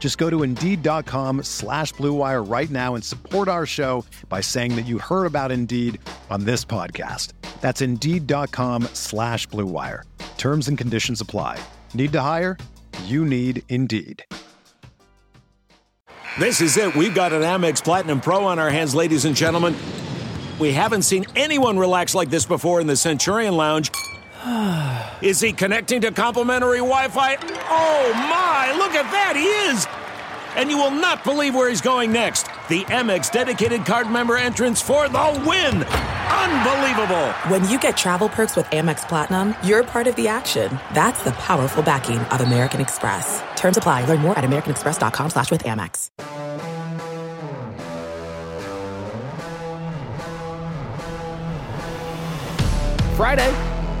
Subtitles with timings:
[0.00, 4.86] Just go to Indeed.com slash BlueWire right now and support our show by saying that
[4.86, 6.00] you heard about Indeed
[6.30, 7.34] on this podcast.
[7.60, 10.02] That's Indeed.com slash BlueWire.
[10.38, 11.62] Terms and conditions apply.
[11.94, 12.56] Need to hire?
[13.04, 14.24] You need Indeed.
[16.38, 16.96] This is it.
[16.96, 19.76] We've got an Amex Platinum Pro on our hands, ladies and gentlemen.
[20.58, 23.90] We haven't seen anyone relax like this before in the Centurion Lounge.
[25.22, 27.36] Is he connecting to complimentary Wi Fi?
[27.36, 29.99] Oh my, look at that, he is!
[30.60, 32.42] And you will not believe where he's going next.
[32.68, 35.82] The Amex dedicated card member entrance for the win!
[35.84, 37.30] Unbelievable!
[37.48, 40.78] When you get travel perks with Amex Platinum, you're part of the action.
[40.92, 43.42] That's the powerful backing of American Express.
[43.56, 44.04] Terms apply.
[44.04, 46.10] Learn more at americanexpress.com slash with Amex.
[53.16, 53.48] Friday.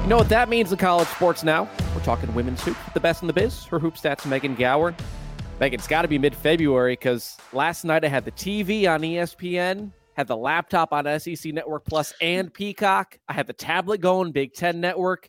[0.02, 1.70] You know what that means in college sports now?
[1.94, 3.64] We're talking women's hoops with the best in the biz.
[3.64, 4.94] Her hoop stats, Megan Gower.
[5.60, 9.02] Megan, it's got to be mid February because last night I had the TV on
[9.02, 13.18] ESPN, had the laptop on SEC Network Plus and Peacock.
[13.28, 15.28] I had the tablet going, Big Ten Network.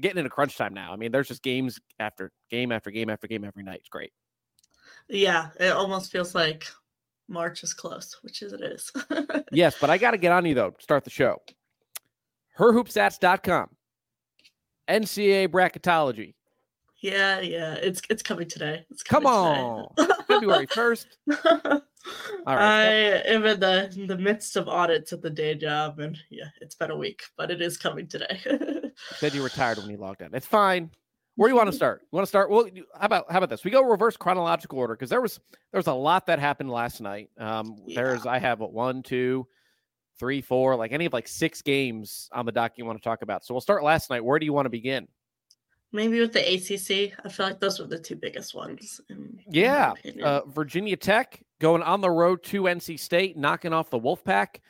[0.00, 0.92] Getting into crunch time now.
[0.92, 3.80] I mean, there's just games after game after game after game every night.
[3.80, 4.12] It's great.
[5.08, 6.68] Yeah, it almost feels like
[7.28, 8.92] March is close, which is it is.
[9.52, 10.76] yes, but I got to get on you though.
[10.78, 11.42] Start the show.
[12.56, 13.68] Herhoopstats.com.
[14.88, 16.34] NCAA bracketology.
[17.00, 18.84] Yeah, yeah, it's it's coming today.
[18.90, 20.12] It's Come on, today.
[20.28, 21.16] February first.
[21.40, 21.82] All
[22.46, 22.84] I
[23.26, 26.74] am in the in the midst of audits at the day job, and yeah, it's
[26.74, 28.40] been a week, but it is coming today.
[29.16, 30.34] Said you were tired when you logged in.
[30.34, 30.90] It's fine.
[31.36, 32.02] Where do you want to start?
[32.02, 32.50] You want to start?
[32.50, 32.68] Well,
[32.98, 33.64] how about how about this?
[33.64, 35.40] We go reverse chronological order because there was
[35.72, 37.30] there was a lot that happened last night.
[37.38, 39.46] Um, there's I have what, one, two,
[40.18, 43.22] three, four, like any of like six games on the doc you want to talk
[43.22, 43.44] about.
[43.46, 44.22] So we'll start last night.
[44.22, 45.08] Where do you want to begin?
[45.92, 49.00] Maybe with the ACC, I feel like those were the two biggest ones.
[49.08, 50.24] in- in Yeah, opinion.
[50.24, 54.60] uh, Virginia Tech going on the road to NC State, knocking off the Wolfpack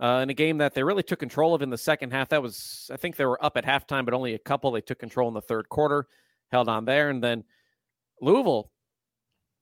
[0.00, 2.28] uh, in a game that they really took control of in the second half.
[2.28, 4.70] That was, I think, they were up at halftime, but only a couple.
[4.70, 6.06] They took control in the third quarter,
[6.52, 7.42] held on there, and then
[8.20, 8.70] Louisville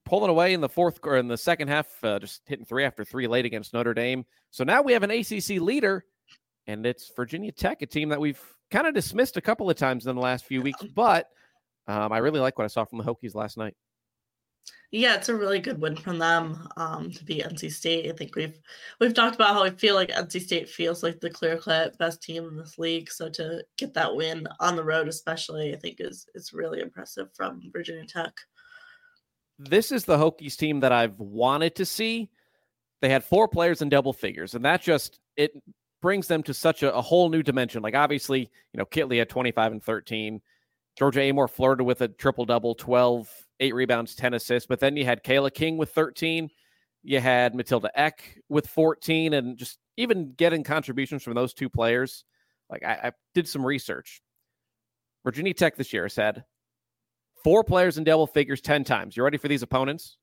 [0.04, 3.04] pulling away in the fourth or in the second half, uh, just hitting three after
[3.04, 4.24] three late against Notre Dame.
[4.50, 6.04] So now we have an ACC leader,
[6.66, 8.40] and it's Virginia Tech, a team that we've
[8.70, 11.28] kind of dismissed a couple of times in the last few weeks, but.
[11.88, 13.74] Um, I really like what I saw from the Hokies last night.
[14.92, 18.08] Yeah, it's a really good win from them um, to beat NC State.
[18.08, 18.58] I think we've
[19.00, 22.22] we've talked about how I feel like NC State feels like the clear cut best
[22.22, 23.10] team in this league.
[23.10, 27.28] So to get that win on the road, especially, I think is is really impressive
[27.34, 28.32] from Virginia Tech.
[29.58, 32.30] this is the Hokies team that I've wanted to see.
[33.02, 35.52] They had four players in double figures, and that just it
[36.02, 37.82] brings them to such a, a whole new dimension.
[37.82, 40.40] Like obviously, you know, Kitley had 25 and 13.
[40.96, 43.28] Georgia Amore flirted with a triple double, 12,
[43.60, 44.66] eight rebounds, 10 assists.
[44.66, 46.48] But then you had Cayla King with 13.
[47.02, 52.24] You had Matilda Ekh with 14, and just even getting contributions from those two players.
[52.68, 54.22] Like I, I did some research.
[55.24, 56.44] Virginia Tech this year has had
[57.44, 59.16] four players in double figures 10 times.
[59.16, 60.18] You ready for these opponents?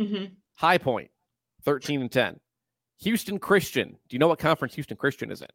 [0.00, 0.26] hmm
[0.56, 1.10] High Point,
[1.64, 2.38] 13 and 10.
[3.00, 3.90] Houston Christian.
[4.08, 5.48] Do you know what conference Houston Christian is in?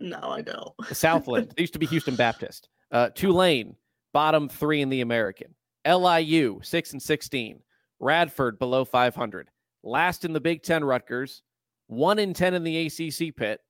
[0.00, 0.72] No, I don't.
[0.92, 1.52] Southland.
[1.56, 2.68] they used to be Houston Baptist.
[2.90, 3.76] Uh, Tulane,
[4.12, 5.54] bottom three in the American.
[5.86, 7.60] LIU, 6 and 16.
[8.00, 9.50] Radford, below 500.
[9.82, 11.42] Last in the Big Ten, Rutgers.
[11.88, 13.60] 1 in 10 in the ACC pit.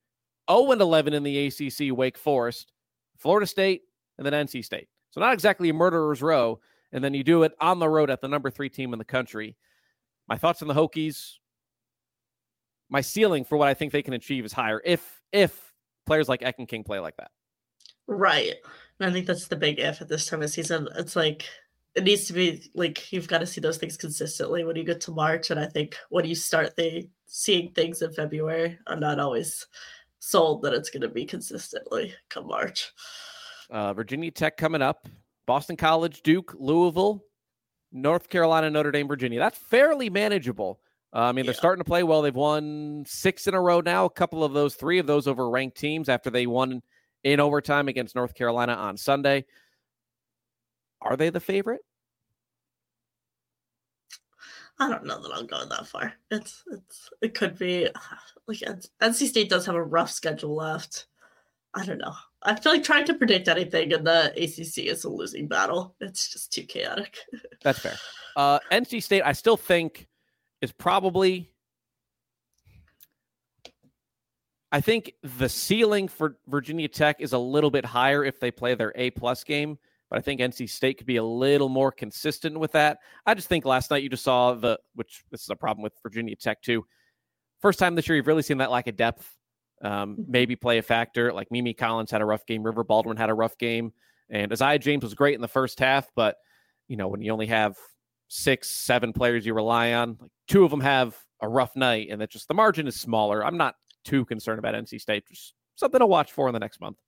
[0.50, 2.72] 0 and 11 in the ACC, Wake Forest.
[3.16, 3.82] Florida State,
[4.16, 4.88] and then NC State.
[5.10, 6.60] So not exactly a murderer's row.
[6.92, 9.04] And then you do it on the road at the number three team in the
[9.04, 9.56] country.
[10.28, 11.34] My thoughts on the Hokies.
[12.90, 15.72] My ceiling for what I think they can achieve is higher if if
[16.06, 17.30] players like Ekh and King play like that.
[18.06, 18.54] Right.
[18.98, 20.88] And I think that's the big if at this time of season.
[20.96, 21.44] It's like
[21.94, 25.00] it needs to be like you've got to see those things consistently when you get
[25.02, 25.50] to March.
[25.50, 29.66] And I think when you start the seeing things in February are not always
[30.20, 32.92] sold that it's going to be consistently come March.
[33.70, 35.06] Uh, Virginia Tech coming up,
[35.46, 37.22] Boston College, Duke, Louisville,
[37.92, 39.38] North Carolina, Notre Dame, Virginia.
[39.38, 40.80] That's fairly manageable.
[41.14, 42.20] Uh, I mean, they're starting to play well.
[42.20, 44.04] They've won six in a row now.
[44.04, 46.82] A couple of those, three of those over ranked teams after they won
[47.24, 49.46] in overtime against North Carolina on Sunday.
[51.00, 51.80] Are they the favorite?
[54.80, 56.14] I don't know that I'll go that far.
[56.30, 57.88] It's it's it could be
[58.46, 58.58] like
[59.02, 61.06] NC State does have a rough schedule left.
[61.74, 62.14] I don't know.
[62.42, 65.94] I feel like trying to predict anything in the ACC is a losing battle.
[66.00, 67.18] It's just too chaotic.
[67.62, 67.96] That's fair.
[68.36, 70.06] Uh, NC State, I still think
[70.60, 71.50] is probably.
[74.70, 78.74] I think the ceiling for Virginia Tech is a little bit higher if they play
[78.74, 79.78] their A plus game,
[80.10, 82.98] but I think NC State could be a little more consistent with that.
[83.24, 85.94] I just think last night you just saw the, which this is a problem with
[86.02, 86.84] Virginia Tech too.
[87.62, 89.38] First time this year, you've really seen that lack of depth
[89.82, 90.22] um, mm-hmm.
[90.28, 91.32] maybe play a factor.
[91.32, 93.92] Like Mimi Collins had a rough game, River Baldwin had a rough game,
[94.30, 96.36] and Aziaha James was great in the first half, but
[96.88, 97.76] you know when you only have
[98.28, 102.20] six, seven players you rely on, like two of them have a rough night, and
[102.20, 103.44] that just the margin is smaller.
[103.44, 105.26] I'm not too concerned about NC State.
[105.26, 106.98] Just something to watch for in the next month.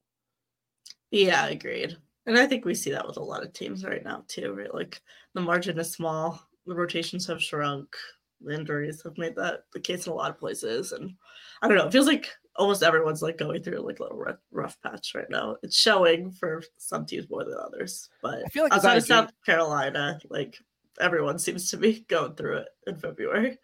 [1.11, 1.97] Yeah, agreed.
[2.27, 4.53] And I think we see that with a lot of teams right now too.
[4.53, 5.01] Right, like
[5.35, 7.97] the margin is small, the rotations have shrunk,
[8.41, 11.15] the injuries have made that the case in a lot of places, and
[11.63, 11.87] I don't know.
[11.87, 15.31] It feels like almost everyone's like going through like a little rough, rough patch right
[15.31, 15.57] now.
[15.63, 19.33] It's showing for some teams more than others, but I feel like outside of South
[19.45, 20.59] Carolina, like
[21.01, 23.59] everyone seems to be going through it in February.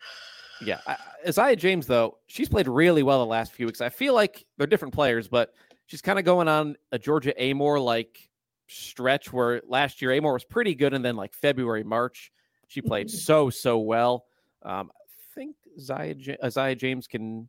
[0.60, 0.80] Yeah,
[1.26, 3.80] Aziaha James though, she's played really well the last few weeks.
[3.80, 5.52] I feel like they're different players, but
[5.86, 8.30] she's kind of going on a Georgia Amore like
[8.66, 12.32] stretch where last year Amore was pretty good, and then like February, March,
[12.68, 13.16] she played mm-hmm.
[13.16, 14.24] so so well.
[14.62, 17.48] Um, I think Aziaha, Aziaha James can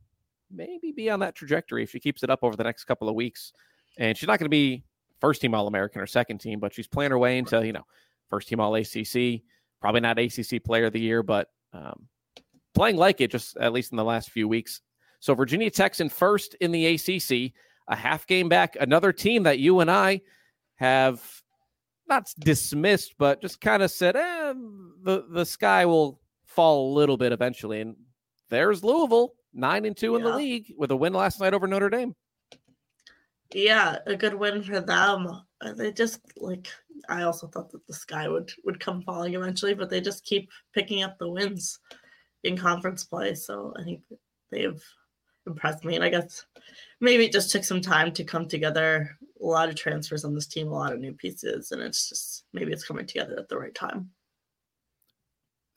[0.52, 3.16] maybe be on that trajectory if she keeps it up over the next couple of
[3.16, 3.54] weeks.
[3.98, 4.84] And she's not going to be
[5.20, 7.86] first team All American or second team, but she's playing her way into, you know,
[8.30, 9.42] first team All ACC,
[9.82, 12.08] probably not ACC player of the year, but um,
[12.74, 14.82] playing like it just at least in the last few weeks.
[15.20, 17.54] So Virginia Tech's in first in the ACC,
[17.88, 20.22] a half game back, another team that you and I
[20.76, 21.22] have
[22.08, 24.54] not dismissed, but just kind of said, eh,
[25.04, 27.82] the, the sky will fall a little bit eventually.
[27.82, 27.96] And
[28.50, 30.18] there's Louisville nine and two yeah.
[30.18, 32.16] in the league with a win last night over Notre Dame.
[33.54, 35.42] Yeah, a good win for them.
[35.62, 36.68] Uh, they just like
[37.10, 40.50] I also thought that the sky would would come falling eventually, but they just keep
[40.74, 41.80] picking up the wins
[42.44, 43.34] in conference play.
[43.34, 44.02] So I think
[44.52, 44.82] they've
[45.46, 46.46] impressed me, and I guess
[47.02, 49.18] maybe it just took some time to come together.
[49.42, 52.44] A lot of transfers on this team, a lot of new pieces, and it's just
[52.54, 54.10] maybe it's coming together at the right time.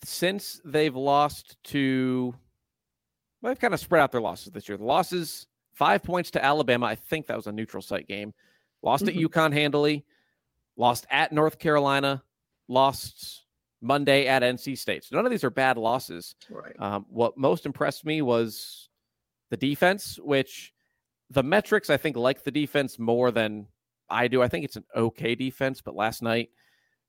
[0.02, 2.34] Since they've lost to
[3.42, 4.78] they've kind of spread out their losses this year.
[4.78, 6.86] The losses, five points to Alabama.
[6.86, 8.32] I think that was a neutral site game.
[8.82, 9.18] Lost mm-hmm.
[9.18, 10.04] at UConn handily,
[10.76, 12.22] lost at North Carolina,
[12.68, 13.44] lost
[13.82, 15.04] Monday at NC State.
[15.04, 16.34] So none of these are bad losses.
[16.48, 16.74] Right.
[16.78, 18.88] Um, what most impressed me was
[19.50, 20.72] the defense, which
[21.30, 23.66] the metrics I think like the defense more than
[24.08, 24.42] I do.
[24.42, 26.50] I think it's an okay defense, but last night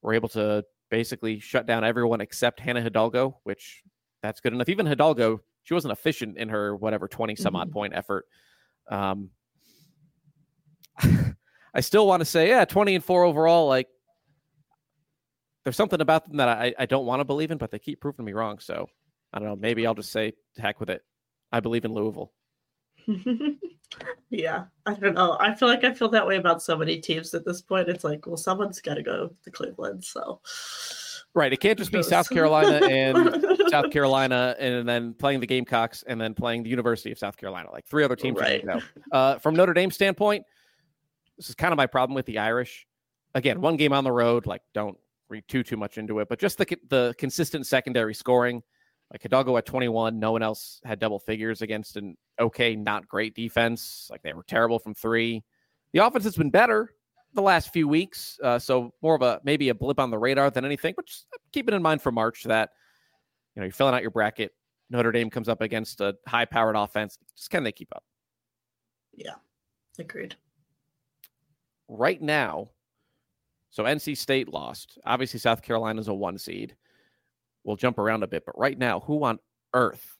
[0.01, 3.81] we're able to basically shut down everyone except Hannah Hidalgo, which
[4.21, 4.69] that's good enough.
[4.69, 7.73] Even Hidalgo she wasn't efficient in her whatever 20 some odd mm-hmm.
[7.73, 8.25] point effort.
[8.89, 9.29] Um,
[11.73, 13.67] I still want to say, yeah, 20 and four overall.
[13.67, 13.87] Like,
[15.63, 18.01] there's something about them that I, I don't want to believe in, but they keep
[18.01, 18.59] proving me wrong.
[18.59, 18.87] So
[19.31, 19.55] I don't know.
[19.55, 21.03] Maybe I'll just say, heck with it.
[21.51, 22.31] I believe in Louisville.
[24.29, 25.37] yeah, I don't know.
[25.39, 27.89] I feel like I feel that way about so many teams at this point.
[27.89, 30.03] It's like, well, someone's got to go to Cleveland.
[30.03, 30.39] So
[31.33, 31.53] Right.
[31.53, 36.19] It can't just be South Carolina and South Carolina and then playing the Gamecocks and
[36.19, 37.71] then playing the University of South Carolina.
[37.71, 38.37] Like three other teams.
[38.37, 38.65] Right.
[39.11, 40.43] Uh, from Notre Dame standpoint,
[41.41, 42.85] this is kind of my problem with the Irish.
[43.33, 44.45] Again, one game on the road.
[44.45, 44.95] Like, don't
[45.27, 48.61] read too too much into it, but just the the consistent secondary scoring.
[49.11, 53.33] Like Hidalgo at 21, no one else had double figures against an okay, not great
[53.33, 54.07] defense.
[54.11, 55.43] Like they were terrible from three.
[55.93, 56.93] The offense has been better,
[57.33, 58.39] the last few weeks.
[58.43, 60.93] Uh, so more of a maybe a blip on the radar than anything.
[60.95, 62.69] But just keep it in mind for March that
[63.55, 64.53] you know you're filling out your bracket.
[64.91, 67.17] Notre Dame comes up against a high-powered offense.
[67.35, 68.03] Just can they keep up?
[69.15, 69.35] Yeah,
[69.97, 70.35] agreed.
[71.93, 72.69] Right now,
[73.69, 74.97] so NC State lost.
[75.05, 76.73] Obviously, South Carolina's a one seed.
[77.65, 79.39] We'll jump around a bit, but right now, who on
[79.73, 80.15] earth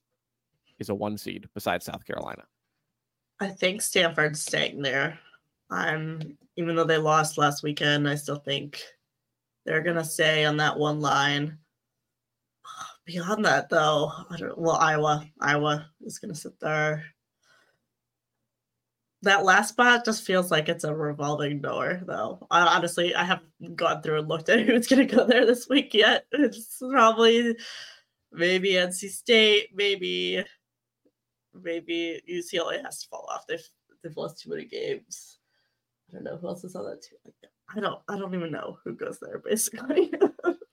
[0.79, 2.43] is a one seed besides South Carolina?
[3.39, 5.17] I think Stanford's staying there.
[5.69, 8.81] I'm even though they lost last weekend, I still think
[9.65, 11.57] they're gonna stay on that one line.
[13.05, 14.57] Beyond that, though, I don't.
[14.57, 17.05] Well, Iowa, Iowa is gonna sit there.
[19.23, 22.45] That last spot just feels like it's a revolving door, though.
[22.49, 25.69] I, honestly, I haven't gone through and looked at who's going to go there this
[25.69, 26.25] week yet.
[26.31, 27.55] It's probably
[28.31, 30.43] maybe NC State, maybe
[31.53, 33.45] maybe UCLA has to fall off.
[33.47, 33.63] They've
[34.03, 35.37] they've lost too many games.
[36.09, 37.33] I don't know who else is on that team.
[37.75, 40.11] I don't I don't even know who goes there basically.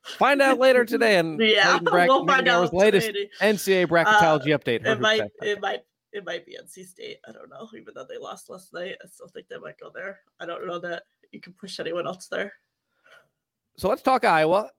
[0.05, 3.28] Find out later today, and yeah, we'll find out latest today.
[3.43, 4.87] NCAA bracketology uh, update.
[4.87, 5.81] It might it might
[6.12, 7.19] it might be NC State.
[7.29, 7.69] I don't know.
[7.75, 10.21] Even though they lost last night, I still think they might go there.
[10.41, 12.53] I don't know that you can push anyone else there.
[13.77, 14.71] So let's talk Iowa.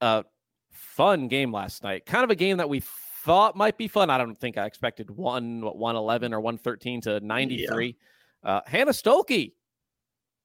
[0.00, 0.22] Uh,
[0.70, 2.06] fun game last night.
[2.06, 2.80] Kind of a game that we
[3.24, 4.10] thought might be fun.
[4.10, 7.96] I don't think I expected one what one eleven or one thirteen to ninety three.
[8.44, 8.50] Yeah.
[8.50, 9.52] Uh, Hannah Stuelke.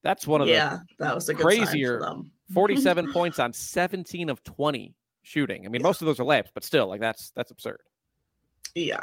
[0.01, 2.01] That's one of yeah, the that was a crazier
[2.53, 5.65] forty seven points on seventeen of twenty shooting.
[5.65, 5.87] I mean, yeah.
[5.87, 7.81] most of those are layups, but still, like that's that's absurd.
[8.75, 9.01] Yeah,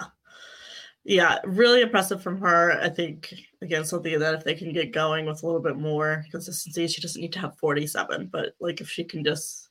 [1.09, 2.81] yeah, really impressive from her.
[2.83, 3.33] I think
[3.63, 7.01] again something that if they can get going with a little bit more consistency, she
[7.01, 9.69] doesn't need to have 47, but like if she can just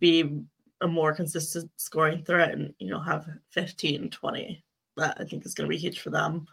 [0.00, 0.42] be
[0.82, 4.64] a more consistent scoring threat and you know have 15, 20,
[4.98, 6.46] that I think is going to be huge for them.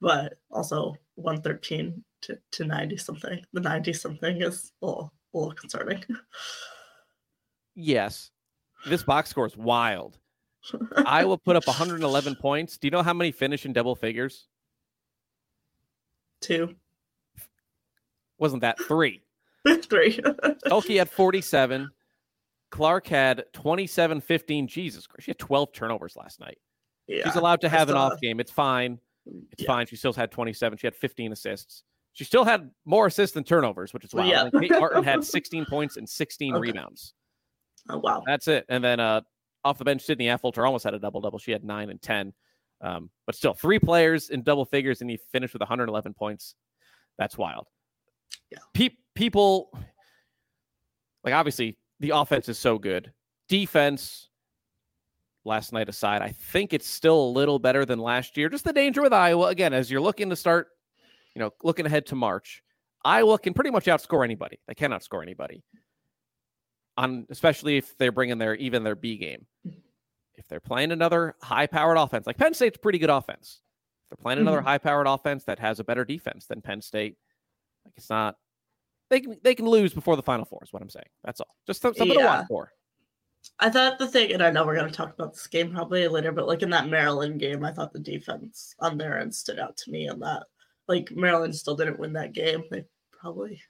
[0.00, 5.54] But also 113 to, to 90 something, the 90 something is a little, a little
[5.54, 6.04] concerning.
[7.76, 8.30] yes,
[8.86, 10.18] this box score is wild.
[11.06, 12.78] Iowa put up 111 points.
[12.78, 14.46] Do you know how many finish in double figures?
[16.40, 16.74] Two.
[18.38, 19.22] Wasn't that three?
[19.82, 20.20] three.
[20.66, 21.90] Elke had 47.
[22.70, 24.68] Clark had 27 15.
[24.68, 25.24] Jesus Christ.
[25.24, 26.58] She had 12 turnovers last night.
[27.06, 28.38] Yeah, She's allowed to have an off game.
[28.38, 28.98] It's fine.
[29.52, 29.66] It's yeah.
[29.66, 29.86] fine.
[29.86, 30.78] She still had 27.
[30.78, 31.82] She had 15 assists.
[32.12, 34.28] She still had more assists than turnovers, which is wild.
[34.28, 34.50] Yeah.
[34.60, 36.60] Kate Martin had 16 points and 16 okay.
[36.60, 37.14] rebounds.
[37.88, 38.22] Oh, wow.
[38.26, 38.66] That's it.
[38.68, 39.22] And then uh,
[39.68, 41.38] off the bench, Sydney Affolter almost had a double double.
[41.38, 42.32] She had nine and 10.
[42.80, 46.54] Um, but still, three players in double figures, and he finished with 111 points.
[47.18, 47.66] That's wild.
[48.50, 48.58] Yeah.
[48.74, 49.70] Pe- people,
[51.24, 53.12] like, obviously, the offense is so good.
[53.48, 54.28] Defense,
[55.44, 58.48] last night aside, I think it's still a little better than last year.
[58.48, 60.68] Just the danger with Iowa, again, as you're looking to start,
[61.34, 62.62] you know, looking ahead to March,
[63.04, 64.60] Iowa can pretty much outscore anybody.
[64.68, 65.64] They cannot score anybody
[66.98, 69.46] on especially if they're bringing their even their B game.
[70.34, 73.60] If they're playing another high-powered offense, like Penn State's pretty good offense.
[74.04, 74.66] If they're playing another mm-hmm.
[74.66, 77.16] high-powered offense that has a better defense than Penn State,
[77.84, 78.36] like it's not
[79.10, 81.06] they can they can lose before the Final Four is what I'm saying.
[81.24, 81.54] That's all.
[81.66, 82.14] Just something yeah.
[82.14, 82.72] to watch for.
[83.60, 86.06] I thought the thing, and I know we're going to talk about this game probably
[86.08, 89.60] later, but like in that Maryland game, I thought the defense on their end stood
[89.60, 90.44] out to me, and that
[90.88, 92.64] like Maryland still didn't win that game.
[92.70, 93.60] They probably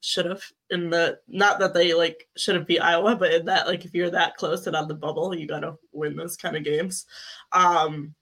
[0.00, 3.66] should have in the not that they like should have beat Iowa, but in that
[3.66, 6.64] like if you're that close and on the bubble, you gotta win those kind of
[6.64, 7.06] games.
[7.52, 8.14] Um,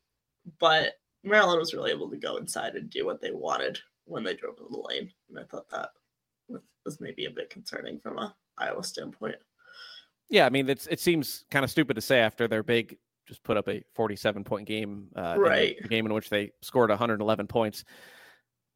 [0.59, 4.35] but Maryland was really able to go inside and do what they wanted when they
[4.35, 5.91] drove in the lane, and I thought that
[6.85, 9.37] was maybe a bit concerning from a Iowa standpoint.
[10.29, 12.97] Yeah, I mean it's it seems kind of stupid to say after their big
[13.27, 15.77] just put up a 47 point game, uh, right?
[15.89, 17.85] Game in which they scored 111 points.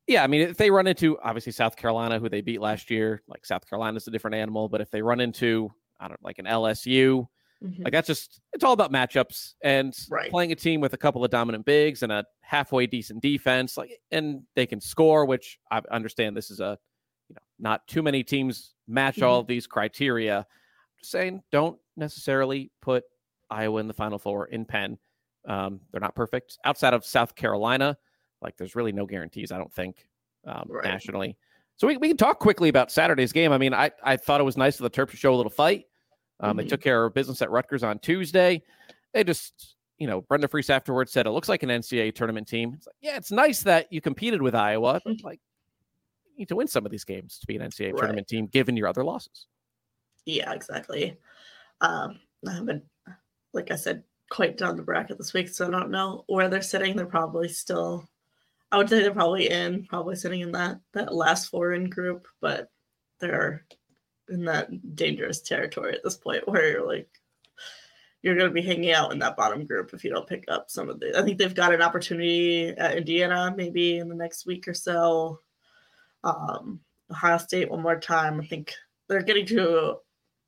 [0.07, 3.23] Yeah, I mean, if they run into obviously South Carolina, who they beat last year,
[3.27, 4.69] like South Carolina's a different animal.
[4.69, 7.27] But if they run into, I don't like an LSU,
[7.63, 7.83] mm-hmm.
[7.83, 10.31] like that's just it's all about matchups and right.
[10.31, 13.99] playing a team with a couple of dominant bigs and a halfway decent defense, like
[14.11, 15.25] and they can score.
[15.25, 16.79] Which I understand this is a,
[17.31, 19.25] you know, not too many teams match mm-hmm.
[19.25, 20.47] all of these criteria.
[20.99, 23.05] Just saying, don't necessarily put
[23.51, 24.99] Iowa in the Final Four in Penn.
[25.49, 27.97] Um, they're not perfect outside of South Carolina
[28.45, 30.07] like there's really no guarantees, I don't think,
[30.47, 30.85] um, right.
[30.85, 31.37] nationally.
[31.77, 33.51] So we, we can talk quickly about Saturday's game.
[33.51, 35.51] I mean, I, I thought it was nice for the Terps to show a little
[35.51, 35.87] fight.
[36.41, 36.59] Um, mm-hmm.
[36.59, 38.63] They took care of business at Rutgers on Tuesday.
[39.13, 42.75] They just, you know, Brenda Frese afterwards said it looks like an NCAA tournament team.
[42.75, 45.41] It's like, yeah, it's nice that you competed with Iowa, but like,
[46.27, 47.99] you need to win some of these games to be an NCAA right.
[47.99, 49.47] tournament team, given your other losses.
[50.27, 51.17] Yeah, exactly.
[51.81, 52.85] Um, I haven't,
[53.53, 56.63] like I said, quite done the bracket this week, so I don't know where they're
[56.63, 56.97] sitting.
[56.97, 58.09] They're probably still
[58.75, 62.69] I would say they're probably in, probably sitting in that that last foreign group, but
[63.21, 63.65] they're
[64.29, 67.09] in that dangerous territory at this point where you're like
[68.21, 70.71] you're going to be hanging out in that bottom group if you don't pick up
[70.71, 71.17] some of the.
[71.17, 75.39] I think they've got an opportunity at Indiana maybe in the next week or so.
[76.25, 76.81] Um,
[77.13, 78.41] Ohio State one more time.
[78.41, 78.73] I think
[79.09, 79.99] they're getting to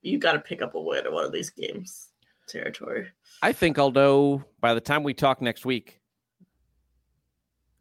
[0.02, 2.08] you got to pick up a win in one of these games
[2.48, 3.06] territory.
[3.40, 6.00] I think although by the time we talk next week,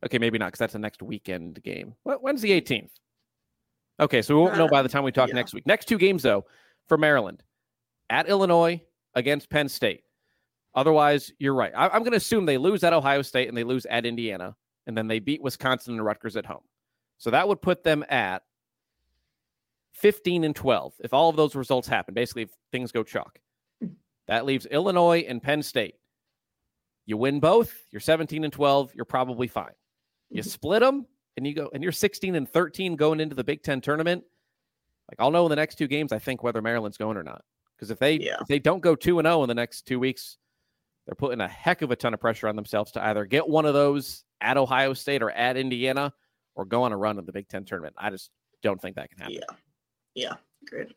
[0.05, 1.95] Okay, maybe not because that's the next weekend game.
[2.03, 2.74] When's the hmm.
[2.74, 2.91] 18th?
[4.00, 5.35] Okay, so we won't know uh, by the time we talk yeah.
[5.35, 5.65] next week.
[5.65, 6.45] Next two games, though,
[6.88, 7.43] for Maryland
[8.09, 8.81] at Illinois
[9.15, 10.03] against Penn State.
[10.75, 11.71] Otherwise, you're right.
[11.75, 14.55] I, am going to assume they lose at Ohio State and they lose at Indiana.
[14.85, 16.62] and then they beat Wisconsin and Rutgers at home.
[17.17, 18.43] So that would put them at
[19.93, 22.13] 15 and 12 if all of those results happen.
[22.13, 23.39] Basically, if things go chalk,
[24.27, 25.95] that leaves Illinois and Penn State.
[27.05, 29.74] You win both, you're 17 and 12, you're probably fine.
[30.29, 30.50] You Mm-hmm.
[30.50, 31.05] split them
[31.38, 34.24] and you go and you're 16 and 13 going into the Big 10 tournament.
[35.10, 37.44] Like I'll know in the next two games I think whether Maryland's going or not.
[37.75, 38.38] Because if they Yeah.
[38.41, 40.38] if they don't go 2 and 0 in the next 2 weeks,
[41.05, 43.65] they're putting a heck of a ton of pressure on themselves to either get one
[43.65, 46.12] of those at Ohio State or at Indiana
[46.55, 47.96] or go on a run in the Big 10 tournament.
[47.98, 48.32] I just
[48.63, 49.36] don't think that can happen.
[49.36, 49.55] Yeah.
[50.15, 50.34] Yeah.
[50.67, 50.91] Great.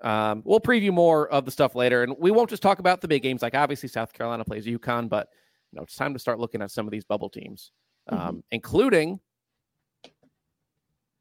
[0.00, 3.08] Um, we'll preview more of the stuff later, and we won't just talk about the
[3.08, 3.42] big games.
[3.42, 5.28] Like obviously, South Carolina plays UConn, but
[5.72, 7.72] you know it's time to start looking at some of these bubble teams,
[8.08, 9.20] um, including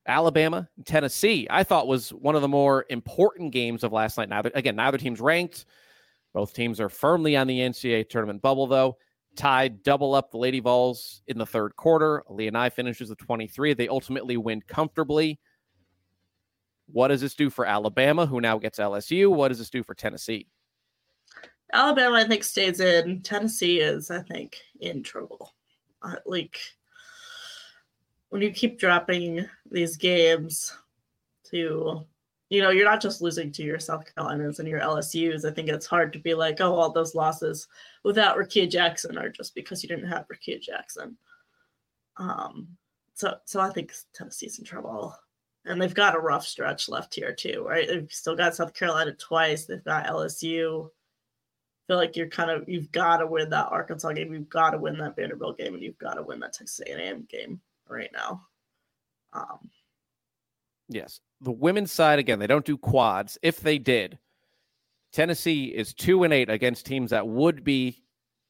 [0.08, 1.48] Alabama Tennessee.
[1.50, 4.30] I thought was one of the more important games of last night.
[4.30, 5.66] Neither again, neither team's ranked.
[6.34, 8.98] Both teams are firmly on the NCAA tournament bubble, though.
[9.36, 12.24] Tide double up the Lady Vols in the third quarter.
[12.30, 13.74] Leonai finishes with 23.
[13.74, 15.40] They ultimately win comfortably.
[16.88, 19.34] What does this do for Alabama, who now gets LSU?
[19.34, 20.48] What does this do for Tennessee?
[21.74, 23.22] Alabama, I think, stays in.
[23.22, 25.54] Tennessee is, I think, in trouble.
[26.26, 26.60] Like
[28.30, 30.76] when you keep dropping these games
[31.46, 32.06] to,
[32.50, 35.46] you know, you're not just losing to your South Carolinas and your LSU's.
[35.46, 37.68] I think it's hard to be like, oh, all those losses
[38.04, 41.18] without Rickea Jackson are just because you didn't have Rickea Jackson.
[42.18, 42.68] Um,
[43.14, 45.16] so, so I think Tennessee's in trouble.
[45.66, 47.88] And they've got a rough stretch left here too, right?
[47.88, 49.66] They've still got South Carolina twice.
[49.66, 50.90] They've got LSU
[51.88, 54.78] feel like you're kind of you've got to win that Arkansas game, you've got to
[54.78, 58.46] win that Vanderbilt game, and you've got to win that Texas A&M game right now.
[59.34, 59.70] Um,
[60.90, 61.20] Yes.
[61.42, 63.38] The women's side, again, they don't do quads.
[63.42, 64.18] If they did,
[65.12, 68.04] Tennessee is two and eight against teams that would be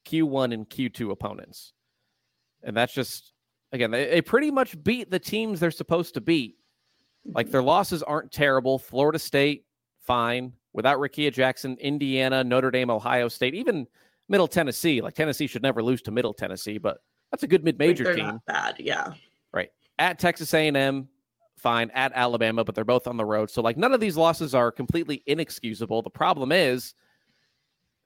[0.06, 1.72] Q1 and Q2 opponents.
[2.62, 3.32] And that's just,
[3.72, 6.56] again, they, they pretty much beat the teams they're supposed to beat.
[7.24, 8.78] Like their losses aren't terrible.
[8.78, 9.64] Florida State,
[10.00, 10.52] fine.
[10.72, 13.86] Without Rickea Jackson, Indiana, Notre Dame, Ohio State, even
[14.28, 15.00] Middle Tennessee.
[15.00, 16.98] Like Tennessee should never lose to Middle Tennessee, but
[17.30, 18.26] that's a good mid-major team.
[18.26, 19.12] not bad, yeah.
[19.52, 21.08] Right at Texas A&M,
[21.56, 21.90] fine.
[21.94, 23.50] At Alabama, but they're both on the road.
[23.50, 26.02] So like none of these losses are completely inexcusable.
[26.02, 26.94] The problem is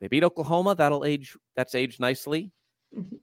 [0.00, 0.74] they beat Oklahoma.
[0.74, 1.36] That'll age.
[1.56, 2.50] That's aged nicely.
[2.96, 3.18] Mhm.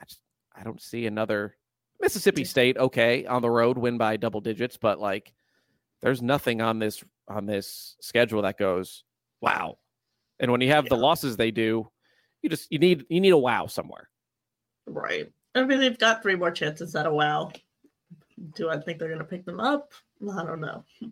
[0.00, 0.20] I just
[0.54, 1.56] I don't see another
[2.00, 2.76] Mississippi State.
[2.78, 5.32] Okay, on the road, win by double digits, but like
[6.02, 9.04] there's nothing on this on this schedule that goes
[9.40, 9.78] wow.
[10.40, 11.88] And when you have the losses they do,
[12.42, 14.08] you just you need you need a wow somewhere.
[14.86, 15.32] Right.
[15.54, 17.52] I mean, they've got three more chances at a wow.
[18.56, 19.92] Do I think they're going to pick them up?
[20.36, 20.84] I don't know.
[21.00, 21.10] You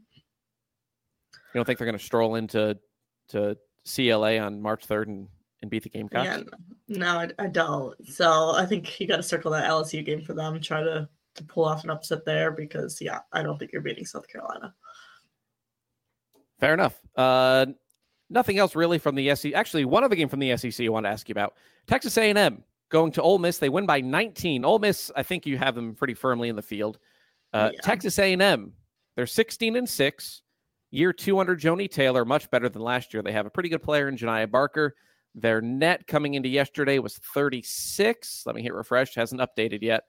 [1.54, 2.78] don't think they're going to stroll into
[3.28, 5.28] to CLA on March 3rd and,
[5.62, 6.24] and beat the Gamecocks?
[6.26, 6.42] Yeah,
[6.88, 7.94] no, I, I don't.
[8.08, 10.60] So I think you got to circle that LSU game for them.
[10.60, 14.06] Try to to pull off an upset there because yeah, I don't think you're beating
[14.06, 14.74] South Carolina.
[16.58, 17.00] Fair enough.
[17.16, 17.66] Uh,
[18.28, 19.54] nothing else really from the SEC.
[19.54, 21.54] Actually, one other game from the SEC I want to ask you about.
[21.86, 23.58] Texas A&M going to Ole Miss.
[23.58, 24.64] They win by 19.
[24.64, 26.98] Ole Miss, I think you have them pretty firmly in the field.
[27.52, 27.80] Uh, Yeah.
[27.82, 28.72] Texas A&M,
[29.16, 30.42] they're 16 and six.
[30.92, 33.22] Year two under Joni Taylor, much better than last year.
[33.22, 34.96] They have a pretty good player in Janiah Barker.
[35.36, 38.42] Their net coming into yesterday was 36.
[38.44, 39.14] Let me hit refresh.
[39.14, 40.02] Hasn't updated yet.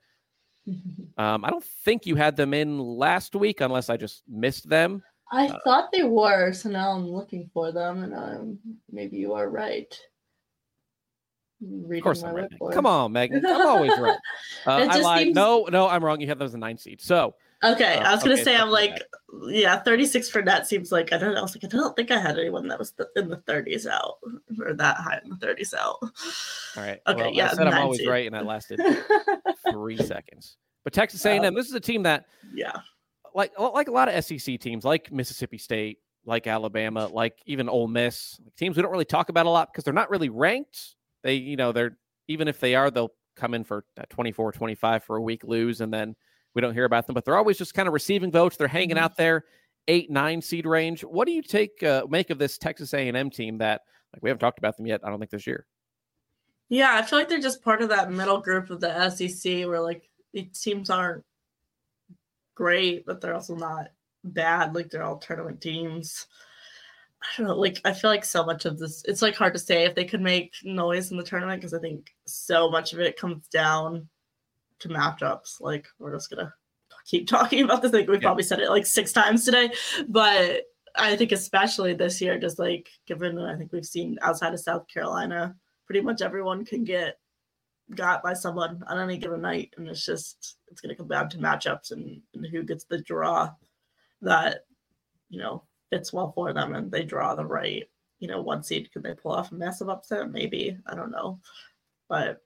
[1.18, 5.02] Um, I don't think you had them in last week, unless I just missed them.
[5.30, 8.58] I Uh, thought they were, so now I'm looking for them, and um,
[8.90, 9.94] maybe you are right.
[11.62, 12.50] Of course, I'm right.
[12.72, 13.44] Come on, Megan.
[13.46, 14.18] I'm always right.
[14.66, 15.24] Uh, I lied.
[15.26, 16.20] seems- No, no, I'm wrong.
[16.20, 17.00] You have those in nine seed.
[17.00, 19.02] So Okay, Uh, I was gonna okay, say I'm like like,
[19.48, 21.40] yeah, 36 for net seems like I don't know.
[21.40, 23.86] I was like, I don't think I had anyone that was th- in the 30s
[23.86, 24.18] out
[24.60, 25.96] or that high in the 30s out.
[26.02, 26.10] all
[26.76, 27.00] right.
[27.06, 28.80] Okay, well, yeah, I said I'm always right, and that lasted
[29.70, 30.56] three seconds.
[30.84, 32.72] But Texas A&M, Um, this is a team that, yeah,
[33.34, 37.88] like, like a lot of SEC teams, like Mississippi State, like Alabama, like even Ole
[37.88, 40.96] Miss, like teams we don't really talk about a lot because they're not really ranked.
[41.22, 41.96] They, you know, they're
[42.28, 45.80] even if they are, they'll come in for uh, 24, 25 for a week, lose,
[45.80, 46.16] and then
[46.54, 47.14] we don't hear about them.
[47.14, 48.56] But they're always just kind of receiving votes.
[48.56, 49.00] They're hanging Mhm.
[49.00, 49.44] out there,
[49.88, 51.02] eight, nine seed range.
[51.02, 54.40] What do you take uh, make of this Texas A&M team that like we haven't
[54.40, 55.00] talked about them yet?
[55.04, 55.66] I don't think this year.
[56.68, 56.94] yeah.
[56.94, 60.08] I feel like they're just part of that middle group of the SEC where like
[60.32, 61.24] the teams aren't
[62.54, 63.90] great, but they're also not
[64.24, 64.74] bad.
[64.74, 66.26] Like they're all tournament teams.
[67.22, 67.56] I don't know.
[67.56, 70.04] Like I feel like so much of this, it's like hard to say if they
[70.04, 74.08] could make noise in the tournament because I think so much of it comes down
[74.82, 75.60] to matchups.
[75.60, 76.52] Like we're just gonna
[77.06, 77.92] keep talking about this.
[77.92, 78.28] Like we've Yeah.
[78.28, 79.72] probably said it like six times today,
[80.08, 80.62] but
[80.94, 84.86] I think especially this year, just like given I think we've seen outside of South
[84.88, 87.18] Carolina, pretty much everyone can get
[87.94, 91.28] got by someone on any given night, and it's just it's going to come down
[91.30, 93.50] to matchups and, and who gets the draw
[94.20, 94.64] that
[95.30, 97.88] you know fits well for them, and they draw the right
[98.20, 98.92] you know one seed.
[98.92, 100.30] Could they pull off a massive upset?
[100.30, 101.40] Maybe I don't know,
[102.08, 102.42] but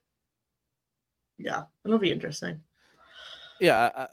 [1.37, 2.61] yeah, it'll be interesting.
[3.59, 4.07] Yeah, uh,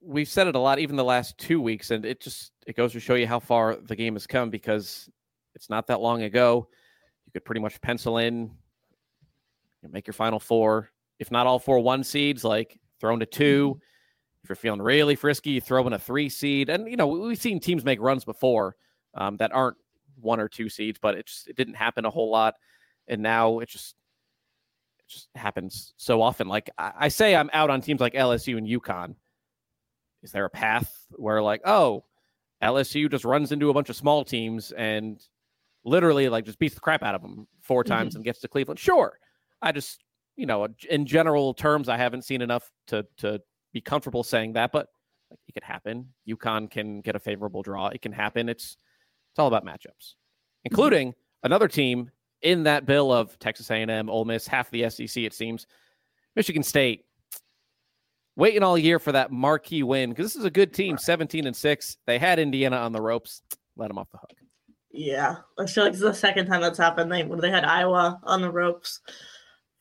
[0.00, 2.92] we've said it a lot, even the last two weeks, and it just it goes
[2.92, 5.08] to show you how far the game has come because
[5.54, 6.68] it's not that long ago.
[7.26, 8.50] You could pretty much pencil in,
[9.82, 13.70] you make your final four, if not all four one seeds, like thrown to 2
[13.70, 13.78] mm-hmm.
[14.42, 17.40] If you're feeling really frisky, you throw in a three seed, and you know we've
[17.40, 18.76] seen teams make runs before
[19.14, 19.78] um, that aren't
[20.20, 22.52] one or two seeds, but it just it didn't happen a whole lot,
[23.08, 23.94] and now it just
[25.08, 26.48] just happens so often.
[26.48, 29.14] Like I, I say, I'm out on teams like LSU and UConn.
[30.22, 32.04] Is there a path where like, oh,
[32.62, 35.22] LSU just runs into a bunch of small teams and
[35.84, 38.18] literally like just beats the crap out of them 4 times mm-hmm.
[38.18, 38.78] and gets to Cleveland.
[38.78, 39.18] Sure.
[39.60, 40.02] I just,
[40.36, 43.40] you know, in general terms, I haven't seen enough to to
[43.72, 44.88] be comfortable saying that, but
[45.30, 46.08] like, it could happen.
[46.28, 47.88] UConn can get a favorable draw.
[47.88, 48.48] It can happen.
[48.48, 48.76] It's
[49.32, 50.66] it's all about matchups, mm-hmm.
[50.66, 51.46] including mm-hmm.
[51.46, 52.10] another team
[52.44, 55.16] in that bill of Texas A&M, Ole Miss, half the SEC.
[55.16, 55.66] It seems
[56.36, 57.06] Michigan State
[58.36, 61.56] waiting all year for that marquee win because this is a good team, 17 and
[61.56, 61.96] 6.
[62.06, 63.42] They had Indiana on the ropes,
[63.76, 64.34] let them off the hook.
[64.90, 67.10] Yeah, I feel like it's the second time that's happened.
[67.10, 69.12] They they had Iowa on the ropes a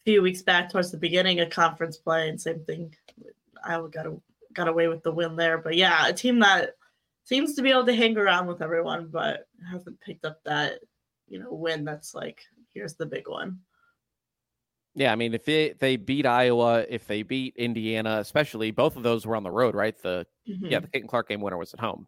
[0.05, 2.95] few weeks back towards the beginning of conference play, and same thing.
[3.63, 4.19] Iowa got a,
[4.53, 6.71] got away with the win there, but yeah, a team that
[7.25, 10.79] seems to be able to hang around with everyone, but hasn't picked up that
[11.27, 11.85] you know win.
[11.85, 13.59] That's like here's the big one.
[14.95, 19.03] Yeah, I mean, if they, they beat Iowa, if they beat Indiana, especially both of
[19.03, 19.97] those were on the road, right?
[19.99, 20.67] The mm-hmm.
[20.67, 22.07] yeah, the Caitlin Clark game winner was at home.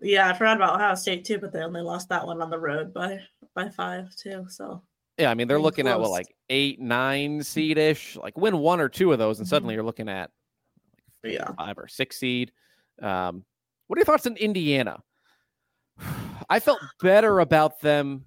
[0.00, 2.58] Yeah, I forgot about Ohio State too, but they only lost that one on the
[2.58, 3.20] road by
[3.54, 4.46] by five too.
[4.48, 4.82] So
[5.18, 5.94] yeah, I mean they're looking close.
[5.94, 8.16] at what like eight, nine seed ish.
[8.16, 9.50] Like win one or two of those, and mm-hmm.
[9.50, 10.30] suddenly you're looking at
[11.22, 12.50] like yeah five or six seed.
[13.00, 13.44] Um,
[13.86, 15.00] what are your thoughts on Indiana?
[16.48, 18.24] I felt better about them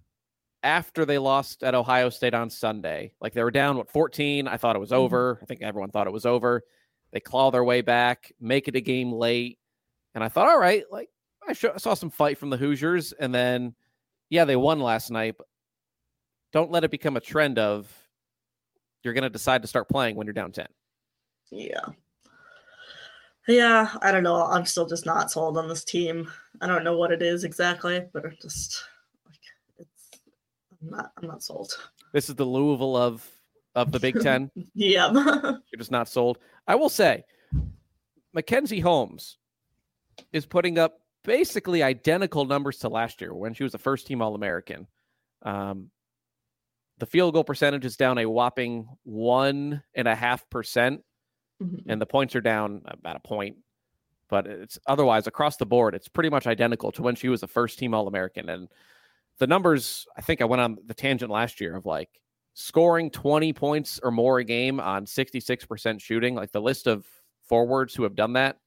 [0.63, 3.13] after they lost at Ohio State on Sunday.
[3.21, 4.47] Like they were down what 14.
[4.47, 4.99] I thought it was mm-hmm.
[4.99, 5.39] over.
[5.41, 6.63] I think everyone thought it was over.
[7.11, 9.59] They claw their way back, make it a game late.
[10.15, 11.09] And I thought, all right, like
[11.47, 13.11] I saw some fight from the Hoosiers.
[13.13, 13.75] And then,
[14.29, 15.35] yeah, they won last night.
[15.37, 15.47] But
[16.53, 17.91] don't let it become a trend of
[19.03, 20.65] you're going to decide to start playing when you're down 10.
[21.51, 21.85] Yeah.
[23.47, 24.45] Yeah, I don't know.
[24.45, 26.31] I'm still just not sold on this team.
[26.61, 28.85] I don't know what it is exactly, but it just
[30.83, 31.71] I'm not, I'm not sold.
[32.13, 33.27] This is the Louisville of
[33.75, 34.51] of the Big Ten.
[34.75, 36.37] yeah, you're just not sold.
[36.67, 37.23] I will say,
[38.33, 39.37] Mackenzie Holmes
[40.31, 44.21] is putting up basically identical numbers to last year when she was a first team
[44.21, 44.87] All American.
[45.41, 45.89] Um,
[46.99, 51.03] the field goal percentage is down a whopping one and a half percent,
[51.61, 51.89] mm-hmm.
[51.89, 53.57] and the points are down about a point.
[54.29, 57.47] But it's otherwise across the board, it's pretty much identical to when she was a
[57.47, 58.49] first team All American.
[58.49, 58.67] And
[59.39, 62.09] the numbers, I think I went on the tangent last year of like
[62.53, 66.35] scoring 20 points or more a game on 66% shooting.
[66.35, 67.05] Like the list of
[67.47, 68.57] forwards who have done that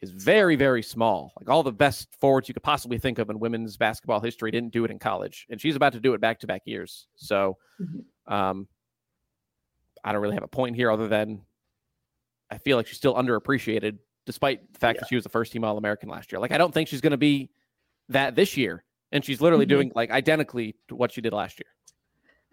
[0.00, 1.32] is very, very small.
[1.38, 4.72] Like all the best forwards you could possibly think of in women's basketball history didn't
[4.72, 5.46] do it in college.
[5.50, 7.08] And she's about to do it back to back years.
[7.16, 8.32] So mm-hmm.
[8.32, 8.68] um,
[10.04, 11.42] I don't really have a point here other than
[12.50, 15.00] I feel like she's still underappreciated despite the fact yeah.
[15.00, 16.40] that she was the first team All American last year.
[16.40, 17.50] Like I don't think she's going to be
[18.10, 19.74] that this year and she's literally mm-hmm.
[19.74, 21.72] doing like identically to what she did last year.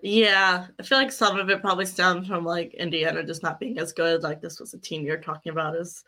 [0.02, 3.80] Yeah, I feel like some of it probably stems from like Indiana just not being
[3.80, 4.24] as good.
[4.24, 6.04] Like this was a team you're talking about as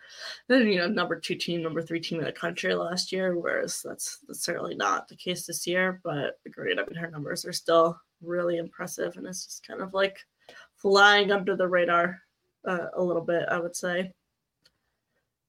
[0.50, 4.20] you know number two team, number three team in the country last year, whereas that's,
[4.28, 6.00] that's certainly not the case this year.
[6.04, 9.94] But agreed, I mean her numbers are still really impressive, and it's just kind of
[9.94, 10.20] like
[10.76, 12.20] flying under the radar
[12.68, 13.48] uh, a little bit.
[13.50, 14.12] I would say.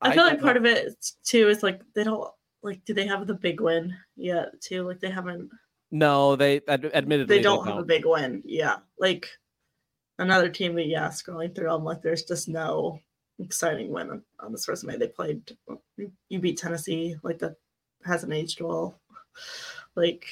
[0.01, 0.71] I, I feel like part know.
[0.71, 2.31] of it too is like they don't
[2.69, 4.83] like do they have the big win yet too?
[4.83, 5.51] Like they haven't
[5.91, 8.77] no they ad- admittedly they don't, have a big win yeah.
[8.99, 9.29] Like
[10.19, 12.99] another team that yeah scrolling through i'm like there's just no
[13.39, 14.99] exciting win on, on this resume.
[14.99, 15.57] They played
[16.29, 17.55] you beat tennessee like that
[18.05, 19.01] hasn't aged well.
[19.97, 20.27] Like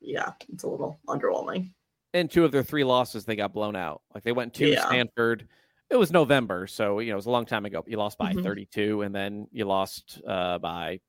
[0.00, 1.72] yeah it's a little underwhelming.
[2.12, 4.02] And two of their three losses they got blown out.
[4.14, 4.86] Like they went to yeah.
[4.86, 5.48] stanford.
[5.88, 8.32] It was november so you know it was a long time ago you lost by
[8.32, 8.44] mm-hmm.
[8.44, 11.00] 32 and then you lost uh, by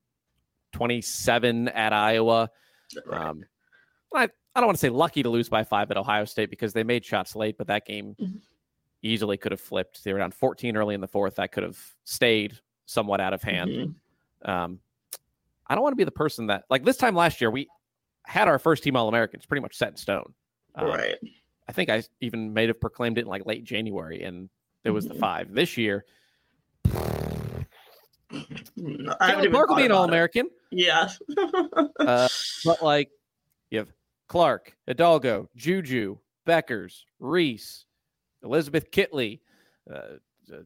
[0.74, 2.50] 27 at Iowa.
[3.06, 3.22] Right.
[3.22, 3.44] Um,
[4.14, 4.24] I,
[4.56, 6.84] I don't want to say lucky to lose by five at Ohio State because they
[6.84, 8.38] made shots late, but that game mm-hmm.
[9.02, 10.04] easily could have flipped.
[10.04, 11.36] They were down 14 early in the fourth.
[11.36, 13.70] That could have stayed somewhat out of hand.
[13.70, 14.50] Mm-hmm.
[14.50, 14.80] Um,
[15.68, 17.70] I don't want to be the person that, like this time last year, we
[18.26, 20.34] had our first team All Americans pretty much set in stone.
[20.76, 21.16] Um, right.
[21.68, 24.50] I think I even may have proclaimed it in like late January, and
[24.84, 25.14] it was mm-hmm.
[25.14, 25.54] the five.
[25.54, 26.04] This year,
[28.82, 30.50] no, Clark will be an All American.
[30.72, 31.10] Yeah.
[32.00, 32.28] uh,
[32.66, 33.10] but like,
[33.70, 33.92] you have
[34.28, 36.18] Clark, Hidalgo, Juju,
[36.48, 37.86] Bueckers, Reese,
[38.44, 39.40] Elizabeth Kitley,
[39.92, 40.18] uh,
[40.52, 40.64] uh,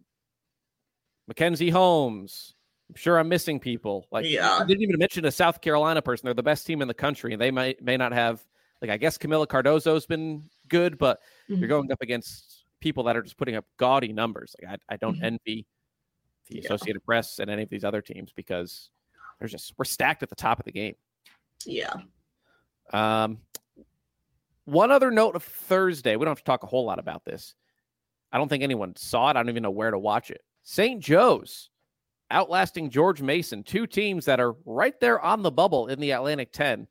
[1.27, 2.53] Mackenzie Holmes.
[2.89, 4.05] I'm sure I'm missing people.
[4.11, 4.59] Like, yeah.
[4.61, 6.27] I didn't even mention a South Carolina person.
[6.27, 8.45] They're the best team in the country, and they might may not have
[8.81, 11.59] like I guess Kamilla Cardoso's been good, but mm-hmm.
[11.59, 14.55] you're going up against people that are just putting up gaudy numbers.
[14.61, 15.25] Like I, I don't mm-hmm.
[15.25, 15.65] envy
[16.49, 16.61] the yeah.
[16.65, 18.89] Associated Press and any of these other teams because
[19.39, 20.95] they're just we're stacked at the top of the game.
[21.65, 21.93] Yeah.
[22.93, 23.39] Um,
[24.65, 27.55] one other note of Thursday, we don't have to talk a whole lot about this.
[28.31, 29.31] I don't think anyone saw it.
[29.31, 30.41] I don't even know where to watch it.
[30.63, 30.99] St.
[30.99, 31.69] Joe's
[32.31, 36.51] outlasting George Mason, two teams that are right there on the bubble in the Atlantic
[36.51, 36.87] 10.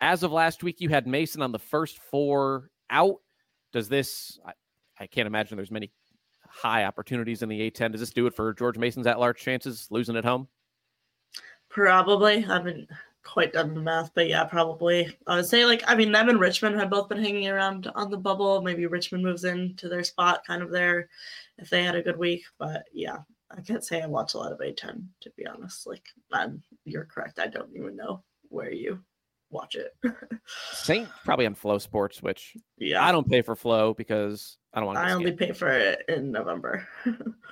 [0.00, 3.16] As of last week, you had Mason on the first four out.
[3.72, 4.52] Does this, I,
[4.98, 5.90] I can't imagine there's many
[6.52, 7.92] high opportunities in the A10.
[7.92, 10.48] Does this do it for George Mason's at large chances losing at home?
[11.68, 12.36] Probably.
[12.36, 12.88] I haven't
[13.24, 15.16] quite done the math, but yeah, probably.
[15.26, 18.10] I would say like I mean them and Richmond have both been hanging around on
[18.10, 18.60] the bubble.
[18.60, 21.08] Maybe Richmond moves into their spot kind of there
[21.58, 22.44] if they had a good week.
[22.58, 23.18] But yeah,
[23.50, 25.86] I can't say I watch a lot of A10 to be honest.
[25.86, 27.38] Like I'm, you're correct.
[27.38, 29.02] I don't even know where you
[29.50, 29.94] watch it.
[30.72, 34.98] Saint probably on FloSports, which yeah, I don't pay for Flo because I don't want.
[34.98, 36.86] I only pay for it in November.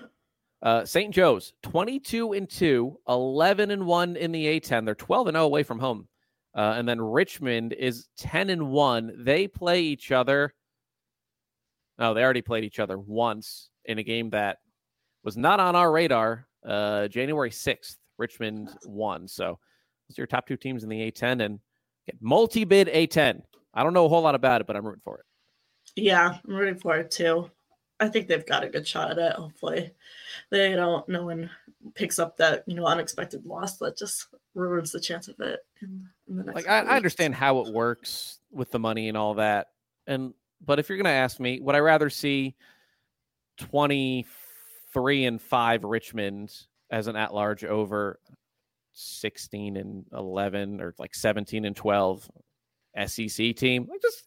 [0.63, 1.15] uh, St.
[1.15, 4.85] Joe's 22 and 2, 11 and 1 in the A10.
[4.85, 6.09] They're 12 and 0 away from home.
[6.55, 9.13] Uh, and then Richmond is 10 and 1.
[9.19, 10.55] They play each other.
[11.99, 14.59] No, they already played each other once in a game that
[15.23, 16.47] was not on our radar.
[16.67, 19.29] Uh, January 6th, Richmond won.
[19.29, 19.59] So
[20.09, 21.61] those are your top two teams in the A10 and
[22.21, 23.43] multi bid A10.
[23.75, 25.25] I don't know a whole lot about it, but I'm rooting for it.
[25.97, 27.51] Yeah, I'm rooting for it too.
[28.01, 29.33] I think they've got a good shot at it.
[29.33, 29.93] Hopefully,
[30.51, 31.07] they don't.
[31.09, 31.51] No one
[31.95, 35.61] picks up that you know unexpected loss that just ruins the chance of it.
[35.83, 39.17] In, in the next like I, I, understand how it works with the money and
[39.17, 39.69] all that,
[40.07, 40.33] and
[40.65, 42.57] but if you're gonna ask me, would I rather see
[43.59, 44.27] twenty
[44.93, 46.53] three and five Richmond
[46.91, 48.19] as an at large over
[48.93, 52.31] sixteen and eleven or like seventeen and twelve
[53.07, 53.87] SEC team?
[53.91, 54.25] Like just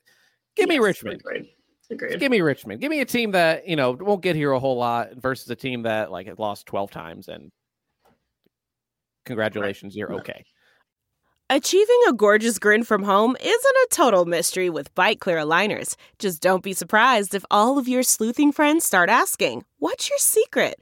[0.56, 1.22] Give yes, me Richmond.
[1.22, 1.50] Agreed.
[1.89, 2.20] Agreed.
[2.20, 2.82] Give me Richmond.
[2.82, 5.56] Give me a team that, you know, won't get here a whole lot versus a
[5.56, 7.52] team that like had lost 12 times and
[9.26, 10.00] congratulations, right.
[10.00, 10.44] you're okay.
[11.50, 15.96] Achieving a gorgeous grin from home isn't a total mystery with Byte clear aligners.
[16.18, 20.82] Just don't be surprised if all of your sleuthing friends start asking, "What's your secret?"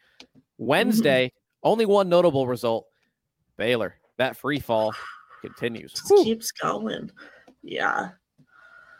[0.61, 1.69] Wednesday, mm-hmm.
[1.69, 2.85] only one notable result.
[3.57, 3.95] Baylor.
[4.17, 4.93] That free fall
[5.41, 5.93] continues.
[6.23, 7.11] keeps going.
[7.63, 8.11] Yeah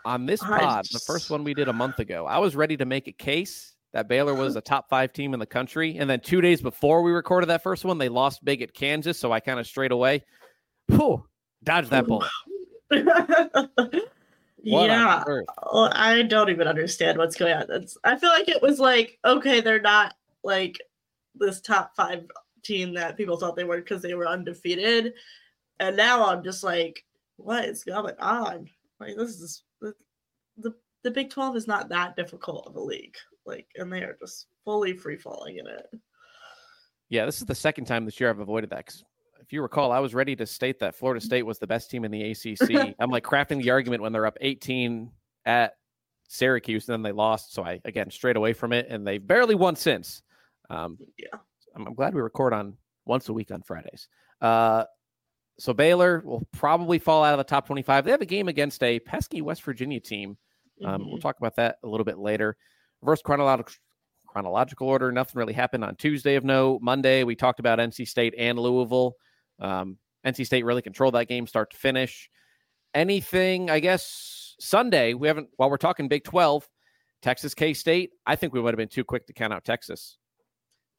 [0.05, 0.93] on this pod, just...
[0.93, 3.75] the first one we did a month ago, I was ready to make a case
[3.93, 5.97] that Baylor was a top five team in the country.
[5.97, 9.19] And then two days before we recorded that first one, they lost big at Kansas.
[9.19, 10.23] So I kind of straight away,
[10.87, 11.25] whew,
[11.63, 12.29] dodged that bullet.
[14.63, 15.23] yeah.
[15.73, 17.65] Well, I don't even understand what's going on.
[17.69, 20.79] It's, I feel like it was like, okay, they're not like
[21.35, 22.25] this top five
[22.63, 25.13] team that people thought they were because they were undefeated.
[25.79, 27.03] And now I'm just like,
[27.37, 28.69] what is going on?
[28.99, 29.63] Like, this is
[30.57, 33.15] the the Big 12 is not that difficult of a league.
[33.45, 35.87] Like, and they are just fully free falling in it.
[37.09, 38.85] Yeah, this is the second time this year I've avoided that.
[38.85, 39.03] Cause
[39.41, 41.25] if you recall, I was ready to state that Florida mm-hmm.
[41.25, 42.95] State was the best team in the ACC.
[42.99, 45.11] I'm like crafting the argument when they're up 18
[45.45, 45.73] at
[46.27, 47.53] Syracuse, and then they lost.
[47.53, 50.21] So I again straight away from it, and they've barely won since.
[50.71, 51.39] Um, yeah,
[51.75, 54.07] I'm, I'm, glad we record on once a week on Fridays.
[54.39, 54.85] Uh,
[55.59, 58.05] so Baylor will probably fall out of the top 25.
[58.05, 60.37] They have a game against a pesky West Virginia team.
[60.83, 61.09] Um, mm-hmm.
[61.09, 62.55] We'll talk about that a little bit later.
[63.01, 63.73] Reverse chronological
[64.27, 65.11] chronological order.
[65.11, 66.79] Nothing really happened on Tuesday of no.
[66.81, 69.15] Monday we talked about NC State and Louisville.
[69.59, 72.29] Um, NC State really controlled that game start to finish.
[72.93, 75.49] Anything, I guess, Sunday we haven't.
[75.57, 76.67] While we're talking Big 12,
[77.21, 78.11] Texas K State.
[78.25, 80.17] I think we would have been too quick to count out Texas.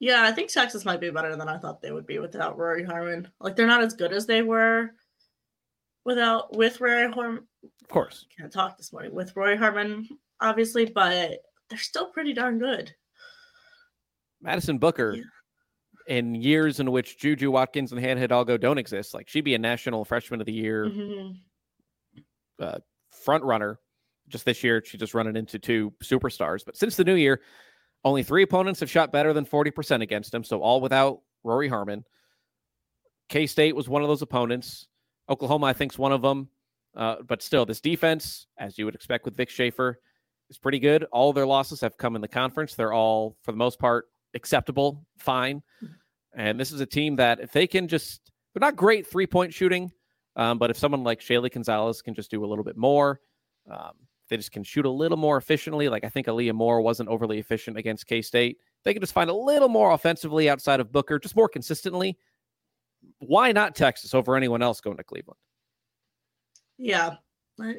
[0.03, 2.83] Yeah, I think Texas might be better than I thought they would be without Rori
[2.83, 3.29] Harmon.
[3.39, 4.91] Like they're not as good as they were
[6.03, 7.47] without with Rori Harmon.
[7.81, 10.09] Of course, can't talk this morning with Rori Harmon
[10.41, 11.39] obviously, but
[11.69, 12.93] they're still pretty darn good.
[14.41, 16.17] Madison Booker, yeah.
[16.17, 19.59] in years in which Juju Watkins and Hannah Hidalgo don't exist, like she'd be a
[19.59, 22.23] national freshman of the year mm-hmm.
[22.59, 22.79] uh,
[23.23, 23.79] front runner.
[24.27, 26.65] Just this year, she's just running into two superstars.
[26.65, 27.39] But since the new year,
[28.03, 30.43] only three opponents have shot better than 40% against him.
[30.43, 32.03] So all without Rori Harmon.
[33.29, 34.87] K State was one of those opponents.
[35.29, 36.49] Oklahoma, I think, is one of them.
[36.95, 39.99] Uh, but still, this defense, as you would expect with Vic Schaefer,
[40.49, 41.05] is pretty good.
[41.11, 42.75] All their losses have come in the conference.
[42.75, 45.63] They're all, for the most part, acceptable, fine.
[46.35, 49.53] And this is a team that, if they can just, they're not great three point
[49.53, 49.91] shooting,
[50.35, 53.21] um, but if someone like Shaylee Gonzalez can just do a little bit more,
[53.71, 53.93] um,
[54.29, 55.89] they just can shoot a little more efficiently.
[55.89, 58.57] Like I think Aaliyah Moore wasn't overly efficient against K State.
[58.83, 62.17] They can just find a little more offensively outside of Booker, just more consistently.
[63.19, 65.39] Why not Texas over anyone else going to Cleveland?
[66.77, 67.15] Yeah,
[67.61, 67.75] I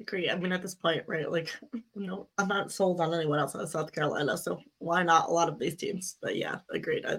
[0.00, 0.30] agree.
[0.30, 1.30] I mean, at this point, right?
[1.30, 1.54] Like,
[1.94, 4.36] no, I'm not sold on anyone else in South Carolina.
[4.36, 6.16] So why not a lot of these teams?
[6.22, 7.04] But yeah, agreed.
[7.04, 7.18] I,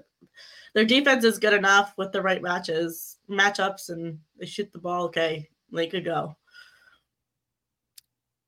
[0.73, 5.05] their defense is good enough with the right matches, matchups, and they shoot the ball.
[5.05, 6.35] Okay, they could go.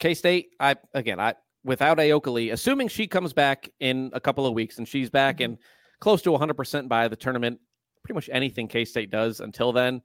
[0.04, 4.46] K State, I again, I without Ayoka Lee, assuming she comes back in a couple
[4.46, 5.54] of weeks and she's back mm-hmm.
[5.54, 5.58] and
[6.02, 7.58] close to 100% by the tournament,
[8.04, 10.02] pretty much anything K State does until then,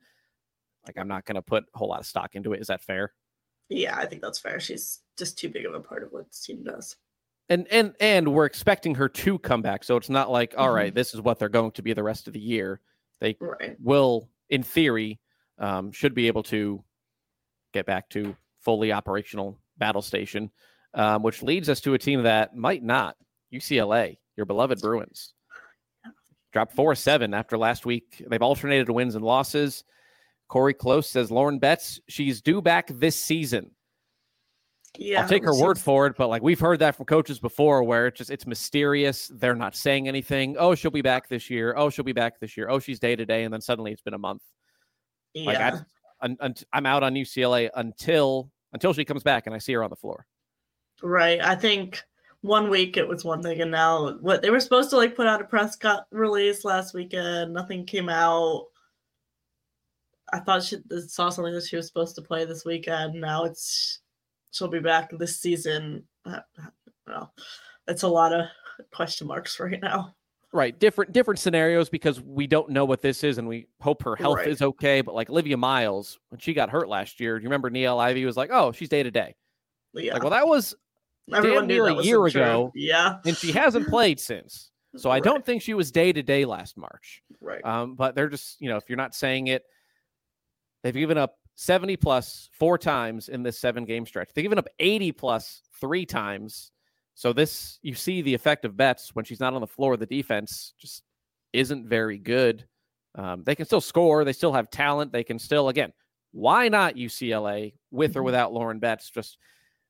[0.86, 2.60] like I'm not going to put a whole lot of stock into it.
[2.60, 3.12] Is that fair?
[3.70, 4.60] Yeah, I think that's fair.
[4.60, 6.94] She's just too big of a part of what the team does.
[7.48, 10.76] And and and we're expecting her to come back, so it's not like all mm-hmm.
[10.76, 12.80] right, this is what they're going to be the rest of the year.
[13.20, 13.74] They right.
[13.80, 15.18] will, in theory,
[15.58, 16.84] um, should be able to
[17.72, 20.50] get back to fully operational battle station,
[20.94, 23.16] um, which leads us to a team that might not.
[23.52, 25.32] UCLA, your beloved Bruins,
[26.52, 28.22] dropped four seven after last week.
[28.28, 29.84] They've alternated wins and losses.
[30.48, 33.70] Cori Close says Lauren Betts, she's due back this season.
[34.96, 37.84] Yeah, I'll take her word for it, but like we've heard that from coaches before,
[37.84, 39.30] where it's just it's mysterious.
[39.34, 40.56] They're not saying anything.
[40.58, 41.74] Oh, she'll be back this year.
[41.76, 42.68] Oh, she'll be back this year.
[42.70, 44.42] Oh, she's day to day, and then suddenly it's been a month.
[45.34, 45.46] Yeah.
[45.46, 49.72] Like I, I, I'm out on UCLA until until she comes back and I see
[49.72, 50.26] her on the floor.
[51.02, 51.40] Right.
[51.40, 52.02] I think
[52.40, 55.26] one week it was one thing, and now what they were supposed to like put
[55.26, 57.52] out a press cut release last weekend.
[57.52, 58.66] Nothing came out.
[60.32, 60.76] I thought she
[61.06, 63.14] saw something that she was supposed to play this weekend.
[63.20, 64.00] Now it's
[64.50, 66.04] she'll be back this season.
[66.24, 66.40] Uh,
[67.06, 67.32] well,
[67.86, 68.46] it's a lot of
[68.92, 70.14] question marks right now.
[70.50, 74.16] Right, different different scenarios because we don't know what this is, and we hope her
[74.16, 74.48] health right.
[74.48, 75.02] is okay.
[75.02, 78.24] But like Olivia Miles, when she got hurt last year, do you remember Niele Ivey
[78.24, 79.34] was like, "Oh, she's day to day."
[79.92, 80.14] Yeah.
[80.14, 80.74] Like, well, that was
[81.34, 82.72] Everyone damn near a year ago.
[82.74, 84.70] Yeah, and she hasn't played since.
[84.96, 85.22] So I right.
[85.22, 87.22] don't think she was day to day last March.
[87.42, 87.62] Right.
[87.62, 89.64] Um, but they're just you know if you're not saying it,
[90.82, 94.30] they've given up 70 plus four times in this seven game stretch.
[94.32, 96.72] They've given up 80 plus three times
[97.18, 99.94] so this you see the effect of Betts when she's not on the floor.
[99.94, 101.02] Of the defense just
[101.52, 102.64] isn't very good.
[103.16, 104.24] Um, they can still score.
[104.24, 105.10] They still have talent.
[105.10, 105.92] They can still again.
[106.30, 108.26] Why not UCLA with or mm-hmm.
[108.26, 109.10] without Lauren Betts?
[109.10, 109.36] Just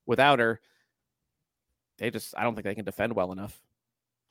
[0.07, 0.59] without her,
[1.99, 3.61] they just I don't think they can defend well enough.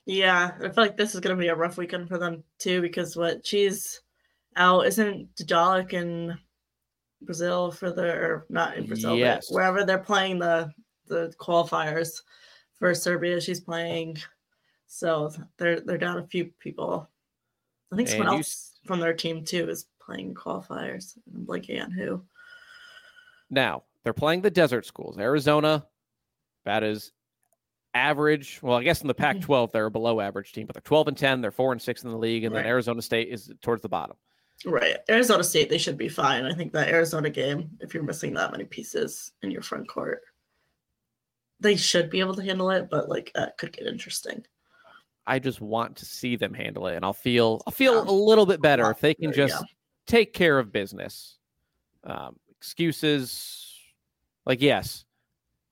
[0.07, 2.81] Yeah, I feel like this is going to be a rough weekend for them too
[2.81, 4.01] because what she's
[4.55, 6.35] out isn't Dugalic in
[7.21, 9.49] Brazil for their not in Brazil, yes.
[9.49, 10.71] but wherever they're playing the
[11.05, 12.23] the qualifiers
[12.79, 13.41] for Serbia.
[13.41, 14.17] She's playing,
[14.87, 17.09] so they're they're down a few people.
[17.91, 21.17] I think someone else from their team too is playing qualifiers.
[21.33, 22.23] I'm blanking on who.
[23.49, 25.17] Now they're playing the desert schools.
[25.17, 25.85] Arizona,
[26.65, 27.11] that is
[27.93, 28.59] average.
[28.61, 29.71] Well, I guess in the Pac-12 mm-hmm.
[29.73, 31.41] they're a below average team, but they're 12 and 10.
[31.41, 32.63] They're four and six in the league, and right.
[32.63, 34.15] then Arizona State is towards the bottom.
[34.65, 36.45] Right, Arizona State they should be fine.
[36.45, 40.21] I think that Arizona game, if you're missing that many pieces in your front court,
[41.59, 44.45] they should be able to handle it, but like that could get interesting.
[45.25, 48.09] I just want to see them handle it, and I'll feel I'll feel yeah.
[48.09, 49.65] a little bit better if they can just yeah.
[50.05, 51.37] take care of business.
[52.03, 53.75] Um, excuses,
[54.45, 55.05] like yes,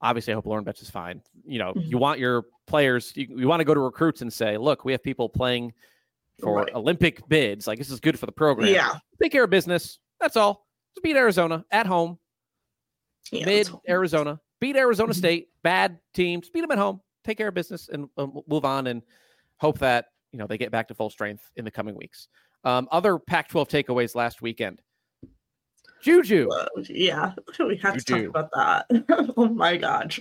[0.02, 1.22] obviously I hope Lauren Betts is fine.
[1.46, 1.90] You know, mm-hmm.
[1.90, 4.92] you want your players, you, you, want to go to recruits and say, look, we
[4.92, 5.72] have people playing
[6.42, 6.74] for right.
[6.74, 7.68] Olympic bids.
[7.68, 8.68] Like this is good for the program.
[8.68, 10.00] Yeah, take care of business.
[10.20, 10.68] That's all.
[10.96, 12.18] Just beat Arizona at home.
[13.32, 15.20] Yeah, Mid Arizona beat Arizona mm-hmm.
[15.20, 18.88] State, bad teams, beat them at home, take care of business, and um, move on,
[18.88, 19.02] and
[19.58, 22.28] hope that you know they get back to full strength in the coming weeks.
[22.64, 24.82] Um, other Pac-12 takeaways last weekend.
[26.02, 28.04] Juju, uh, yeah, we have Juju.
[28.04, 29.34] to talk about that.
[29.38, 30.16] oh my god,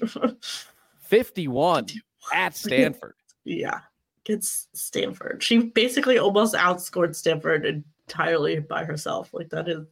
[1.00, 1.86] fifty-one
[2.32, 3.14] at Stanford.
[3.44, 3.80] Yeah,
[4.24, 5.42] gets Stanford.
[5.42, 9.34] She basically almost outscored Stanford entirely by herself.
[9.34, 9.84] Like that is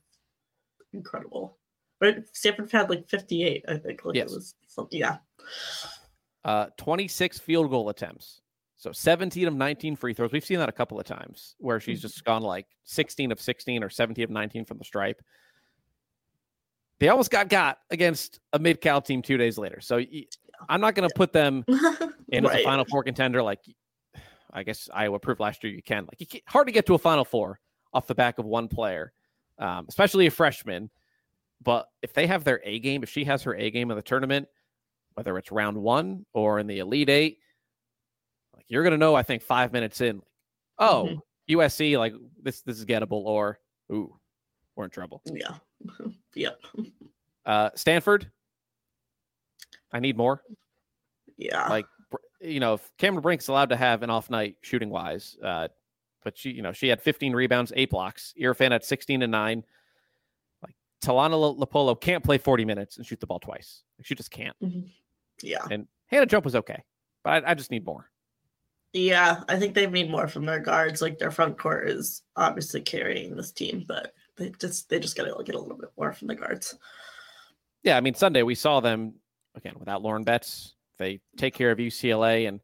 [0.95, 1.59] incredible.
[2.01, 4.05] But Stanford had like 58, I think.
[4.05, 4.33] Like yes.
[4.33, 5.19] it was something, yeah.
[6.45, 8.41] Uh, 26 field goal attempts.
[8.77, 10.33] So 17 of 19 free throws.
[10.33, 12.03] We've seen that a couple of times where she's Mm-hmm.
[12.09, 15.23] just gone like 16 of 16 or 17 of 19 from the stripe.
[16.99, 19.81] They almost got got against a mid Cal team two days later.
[19.81, 20.01] So
[20.69, 21.65] I'm not going to put them
[22.29, 23.43] in as a Final Four contender.
[23.43, 23.61] Like
[24.53, 26.05] I guess Iowa proved last year you can.
[26.05, 27.59] Like you can't, hard to get to a Final Four
[27.93, 29.13] off the back of one player,
[29.59, 30.91] um, especially a freshman.
[31.63, 34.03] But if they have their A game, if she has her A game in the
[34.03, 34.49] tournament,
[35.15, 37.39] whether it's round one or in the Elite Eight,
[38.55, 39.15] like you're gonna know.
[39.15, 40.23] I think five minutes in,
[40.79, 41.21] oh Mhm.
[41.51, 43.59] USC, like this this is gettable, or
[43.93, 44.19] ooh,
[44.77, 45.23] we're in trouble.
[45.27, 45.57] Yeah.
[46.35, 46.59] yep.
[47.45, 48.31] Uh, Stanford,
[49.93, 50.43] I need more.
[51.37, 51.69] Yeah.
[51.69, 51.87] like
[52.41, 55.69] you know, if Cameron Brink's allowed to have an off night shooting wise, uh,
[56.25, 58.35] but she, you know, she had 15 rebounds, eight blocks.
[58.41, 59.65] Iriafen had 16 and nine.
[60.61, 63.83] Like Talana Lepolo can't play 40 minutes and shoot the ball twice.
[64.03, 64.57] She just can't.
[65.43, 65.67] Yeah.
[65.71, 66.83] And Hannah Jump was okay,
[67.25, 68.09] but I, I just need more.
[68.93, 69.43] Yeah.
[69.49, 71.01] I think they need more from their guards.
[71.01, 75.35] Like their front court is obviously carrying this team, but they just they just gotta
[75.45, 76.77] get a little bit more from the guards.
[77.83, 79.15] Yeah, I mean Sunday we saw them
[79.55, 80.75] again without Lauren Betts.
[80.99, 82.61] They take care of UCLA and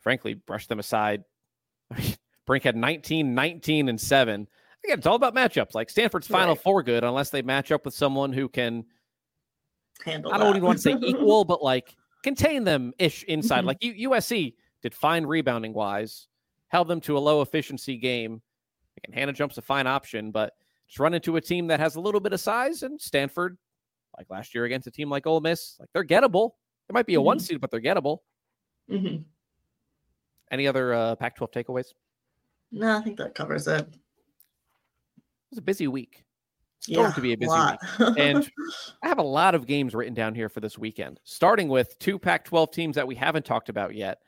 [0.00, 1.22] frankly brush them aside.
[1.92, 4.48] I mean, Brink had 19, 19, and seven.
[4.84, 5.74] Again, it's all about matchups.
[5.74, 8.84] Like Stanford's Final Four good unless they match up with someone who can
[10.04, 10.56] Handle I don't that.
[10.56, 13.64] even want to say equal, but like contain them ish inside.
[13.64, 13.66] Mhm.
[13.66, 16.28] Like U- USC did fine rebounding wise,
[16.68, 18.42] held them to a low efficiency game.
[18.98, 20.54] Again, Hannah Jump's a fine option, but
[20.86, 23.56] just run into a team that has a little bit of size and Stanford,
[24.18, 26.52] like last year against a team like Ole Miss, like they're gettable.
[26.88, 27.42] It might be a one Mhm.
[27.42, 28.18] seed, but they're gettable.
[28.90, 29.24] Mhm.
[30.50, 31.94] Any other uh, Pac 12 takeaways?
[32.70, 33.80] No, I think that covers it.
[33.88, 33.98] it.
[35.50, 36.24] was a busy week.
[36.82, 38.10] It's Yeah, going to be a busy week.
[38.18, 38.50] And
[39.02, 42.18] I have a lot of games written down here for this weekend, starting with two
[42.18, 44.18] Pac 12 teams that we haven't talked about yet.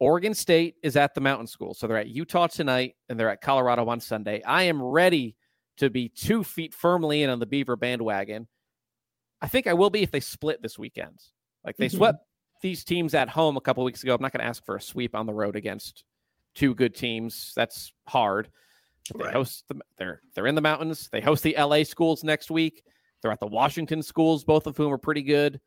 [0.00, 1.74] Oregon State is at the Mountain School.
[1.74, 4.42] So they're at Utah tonight and they're at Colorado on Sunday.
[4.42, 5.36] I am ready
[5.78, 8.48] to be two feet firmly in on the Beaver bandwagon.
[9.40, 11.20] I think I will be if they split this weekend.
[11.64, 11.96] Like they Mhm.
[11.96, 12.18] swept
[12.60, 14.14] these teams at home a couple weeks ago.
[14.14, 16.02] I'm not going to ask for a sweep on the road against
[16.54, 17.52] two good teams.
[17.54, 18.50] That's hard.
[19.16, 19.32] They Right.
[19.32, 21.08] host the, they're they're in the mountains.
[21.10, 22.82] They host the LA schools next week.
[23.22, 25.60] They're at the Washington schools, both of whom are pretty good.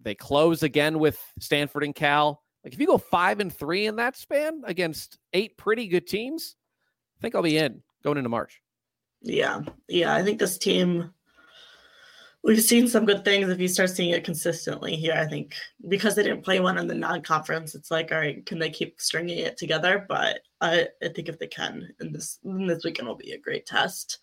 [0.00, 2.42] They close again with Stanford and Cal.
[2.64, 6.56] Like if you go five and three in that span against eight pretty good teams,
[7.18, 8.60] I think I'll be in going into March.
[9.22, 10.14] Yeah, yeah.
[10.14, 11.12] I think this team.
[12.46, 13.48] We've seen some good things.
[13.48, 15.56] If you start seeing it consistently here, I think
[15.88, 19.00] because they didn't play one in the non-conference, it's like, all right, can they keep
[19.00, 20.06] stringing it together?
[20.08, 23.38] But I, I think if they can, and this and this weekend will be a
[23.38, 24.20] great test.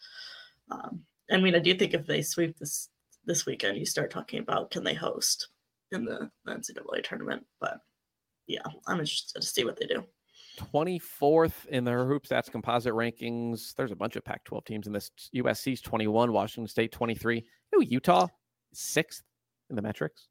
[0.71, 2.87] Um, I mean, I do think if they sweep this
[3.25, 5.49] this weekend, you start talking about can they host
[5.91, 7.45] in the NCAA tournament.
[7.59, 7.79] But
[8.47, 10.01] yeah, I'm interested to see what they do.
[10.57, 13.73] 24th in the Hoop Stats composite rankings.
[13.75, 15.11] There's a bunch of Pac 12 teams in this.
[15.35, 17.35] USC's 21, Washington State 23.
[17.37, 17.43] You
[17.73, 18.27] know, Utah
[18.73, 19.23] sixth
[19.69, 20.27] in the metrics.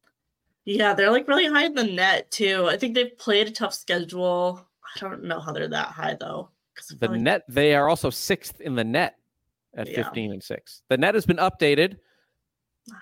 [0.65, 2.67] Yeah, they're like really high in the net too.
[2.69, 4.65] I think they've played a tough schedule.
[4.95, 6.49] I don't know how they're that high though.
[6.73, 9.17] Because The net, they are also sixth in the net
[9.75, 10.03] at Yeah.
[10.03, 10.81] 15 and six.
[10.89, 11.97] The net has been updated.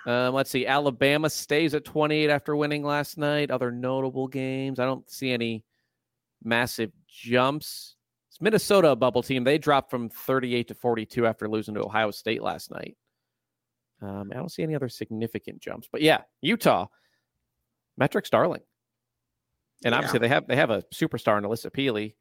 [0.06, 0.68] Um, let's see.
[0.68, 3.50] Alabama stays at 28 after winning last night.
[3.50, 4.80] Other notable games.
[4.80, 5.64] I don't see any
[6.44, 7.96] massive jumps.
[8.30, 9.44] It's Minnesota a bubble team.
[9.44, 12.96] They dropped from 38 to 42 after losing to Ohio State last night.
[14.02, 15.88] Um, I don't see any other significant jumps.
[15.92, 16.88] But yeah, Utah,
[17.98, 18.62] metrics darling.
[19.84, 19.98] And Yeah.
[19.98, 22.16] obviously they have they have a superstar in Alissa Pili.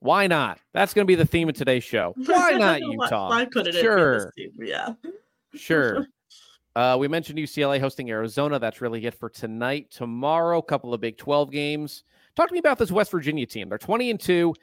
[0.00, 0.58] Why not?
[0.72, 2.14] That's going to be the theme of today's show.
[2.26, 3.28] Why not Utah?
[3.30, 4.14] why, why Sure.
[4.16, 4.68] it this?
[4.68, 4.94] Yeah.
[5.54, 6.06] Sure.
[6.76, 8.58] Uh, we mentioned UCLA hosting Arizona.
[8.58, 9.92] That's really it for tonight.
[9.92, 12.02] Tomorrow, a couple of Big 12 games.
[12.36, 13.68] Talk to me about this West Virginia team.
[13.68, 14.54] They're 20 and 2.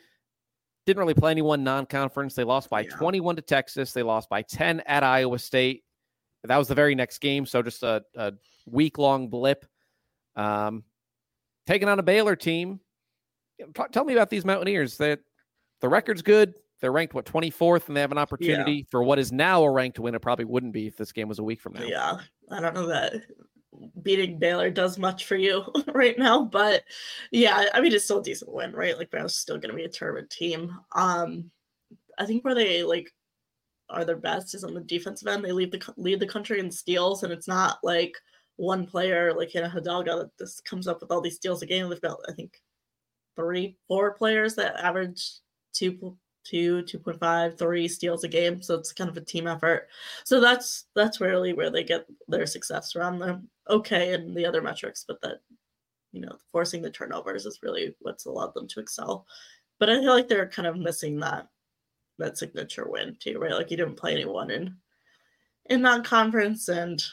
[0.86, 2.34] Didn't really play anyone non conference.
[2.36, 2.89] They lost by Yeah.
[2.95, 3.93] 21 to Texas.
[3.93, 5.84] They lost by 10 at Iowa State.
[6.43, 7.45] That was the very next game.
[7.45, 8.34] So just a, a
[8.65, 9.65] week long blip.
[10.36, 10.84] Um,
[11.67, 12.80] taking on a Baylor team.
[13.76, 14.97] Talk- tell me about these Mountaineers.
[14.97, 15.19] That
[15.82, 16.55] the record's good.
[16.82, 19.99] They're ranked what 24th, and they have an opportunity for what is now a ranked
[19.99, 20.15] win.
[20.15, 21.84] It probably wouldn't be if this game was a week from now.
[21.84, 22.17] Yeah.
[22.49, 23.13] I don't know that
[24.01, 25.63] beating Baylor does much for you
[25.93, 26.84] right now, but
[27.32, 28.97] yeah, I mean it's still a decent win, right?
[28.97, 30.78] Like Baylor's still gonna be a tournament team.
[30.95, 31.51] Um
[32.17, 33.11] I think where they like
[33.89, 35.43] are their best is on the defensive end.
[35.43, 38.15] They lead the lead the country in steals, and it's not like
[38.55, 41.89] one player like Hannah Hidalgo that just comes up with all these steals a game.
[41.89, 42.61] They've got I think
[43.36, 45.24] three, four players that average
[45.74, 48.61] two two, 2.5, three steals a game.
[48.61, 49.87] So it's kind of a team effort.
[50.23, 54.61] So that's that's really where they get their success around They're okay and the other
[54.61, 55.41] metrics, but that
[56.11, 59.25] you know, forcing the turnovers is really what's allowed them to excel.
[59.79, 61.47] But I feel like they're kind of missing that
[62.17, 63.53] that signature win too, right?
[63.53, 64.75] Like you didn't play anyone in
[65.67, 67.03] in that conference and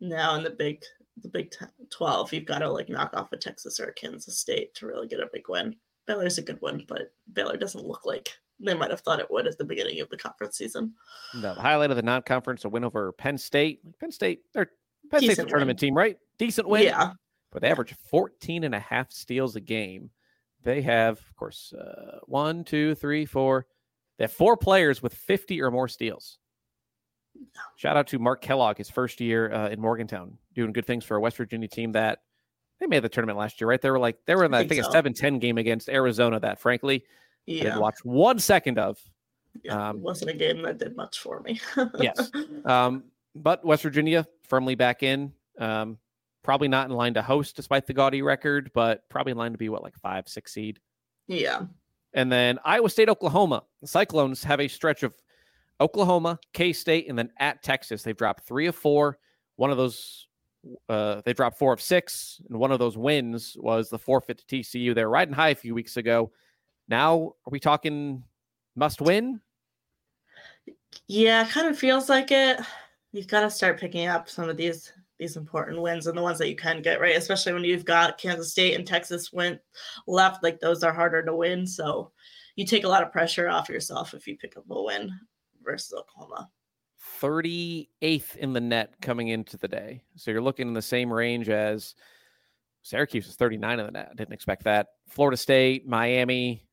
[0.00, 0.82] now in the big
[1.22, 1.52] the big
[1.90, 5.06] 12 you've got to like knock off a texas or a kansas state to really
[5.06, 5.74] get a big win
[6.06, 8.30] baylor's a good one but baylor doesn't look like
[8.62, 10.94] they might have thought it would at the beginning of the conference season.
[11.34, 13.80] The highlight of the non-conference a win over penn state.
[13.98, 14.70] Penn state they're
[15.10, 15.88] penn Decent state's a tournament win.
[15.88, 16.16] team right?
[16.38, 16.84] Decent win.
[16.84, 17.12] Yeah.
[17.50, 20.10] But they average 14 and a half steals a game.
[20.62, 23.66] They have of course uh, one two three four.
[24.18, 26.38] They have four players with 50 or more steals.
[27.76, 31.16] Shout out to Mark Kellogg, his first year uh, in Morgantown, doing good things for
[31.16, 32.18] a West Virginia team that
[32.82, 33.80] they made the tournament last year, right?
[33.80, 34.90] They were like they were in, I think, I think so.
[34.90, 36.40] a seven ten game against Arizona.
[36.40, 37.04] That frankly,
[37.46, 37.60] yeah.
[37.60, 38.98] I didn't watch one second of.
[39.62, 41.60] Yeah, um, it wasn't a game that did much for me.
[41.98, 42.30] yes,
[42.64, 43.04] um,
[43.34, 45.32] but West Virginia firmly back in.
[45.58, 45.98] Um,
[46.42, 49.58] probably not in line to host despite the gaudy record, but probably in line to
[49.58, 50.80] be what like five, six seed.
[51.28, 51.62] Yeah.
[52.14, 53.62] And then Iowa State, Oklahoma.
[53.80, 55.14] The Cyclones have a stretch of
[55.80, 58.02] Oklahoma, K State, and then at Texas.
[58.02, 59.18] They've dropped three of four.
[59.56, 60.26] One of those,
[60.88, 64.56] uh, they dropped four of six, and one of those wins was the forfeit to
[64.56, 64.94] TCU.
[64.94, 66.30] They were riding high a few weeks ago.
[66.88, 68.22] Now, are we talking
[68.76, 69.40] must win?
[71.08, 72.60] Yeah, kind of feels like it.
[73.12, 76.38] You've got to start picking up some of these these important wins and the ones
[76.38, 79.60] that you can get right, especially when you've got Kansas State and Texas went
[80.08, 80.42] left.
[80.42, 82.10] Like those are harder to win, so
[82.56, 85.12] you take a lot of pressure off yourself if you pick up a win
[85.62, 86.50] versus Oklahoma.
[87.22, 90.02] 38th in the net coming into the day.
[90.16, 91.94] So you're looking in the same range as
[92.82, 94.08] Syracuse is 39 in the net.
[94.10, 94.88] I didn't expect that.
[95.08, 96.66] Florida State, Miami,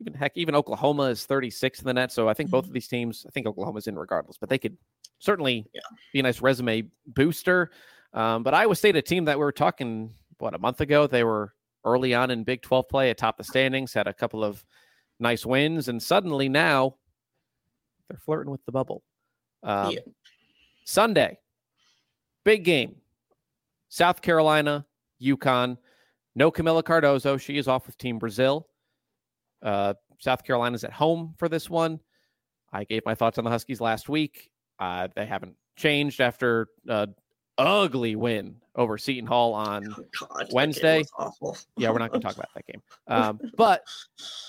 [0.00, 2.10] even heck, even Oklahoma is 36 in the net.
[2.10, 2.74] So I think both of mm-hmm.
[2.74, 4.76] these teams, I think Oklahoma's in regardless, but they could
[5.18, 5.82] certainly yeah.
[6.12, 7.70] be a nice resume booster.
[8.14, 11.22] Um, but Iowa State, a team that we were talking, what, a month ago, they
[11.22, 11.52] were
[11.84, 14.64] early on in Big 12 play atop the standings, had a couple of
[15.20, 16.96] nice wins, and suddenly now
[18.08, 19.02] they're flirting with the bubble.
[19.62, 20.00] Um, yeah.
[20.84, 21.38] Sunday,
[22.44, 22.96] big game.
[23.88, 24.86] South Carolina,
[25.22, 25.76] UConn.
[26.34, 27.38] No Kamilla Cardoso.
[27.40, 28.66] She is off with Team Brazil.
[29.62, 32.00] Uh, South Carolina's at home for this one.
[32.72, 34.50] I gave my thoughts on the Huskies last week.
[34.78, 37.14] Uh, they haven't changed after an
[37.58, 41.04] ugly win over Seton Hall on oh, God, Wednesday.
[41.76, 42.82] yeah, we're not going to talk about that game.
[43.08, 43.84] Um, but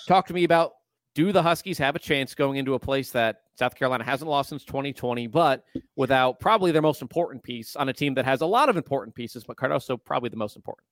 [0.07, 0.73] talk to me about
[1.13, 4.49] do the Huskies have a chance going into a place that South Carolina hasn't lost
[4.49, 5.63] since 2020, but
[5.95, 9.15] without probably their most important piece on a team that has a lot of important
[9.15, 10.85] pieces, but Cardoso probably the most important?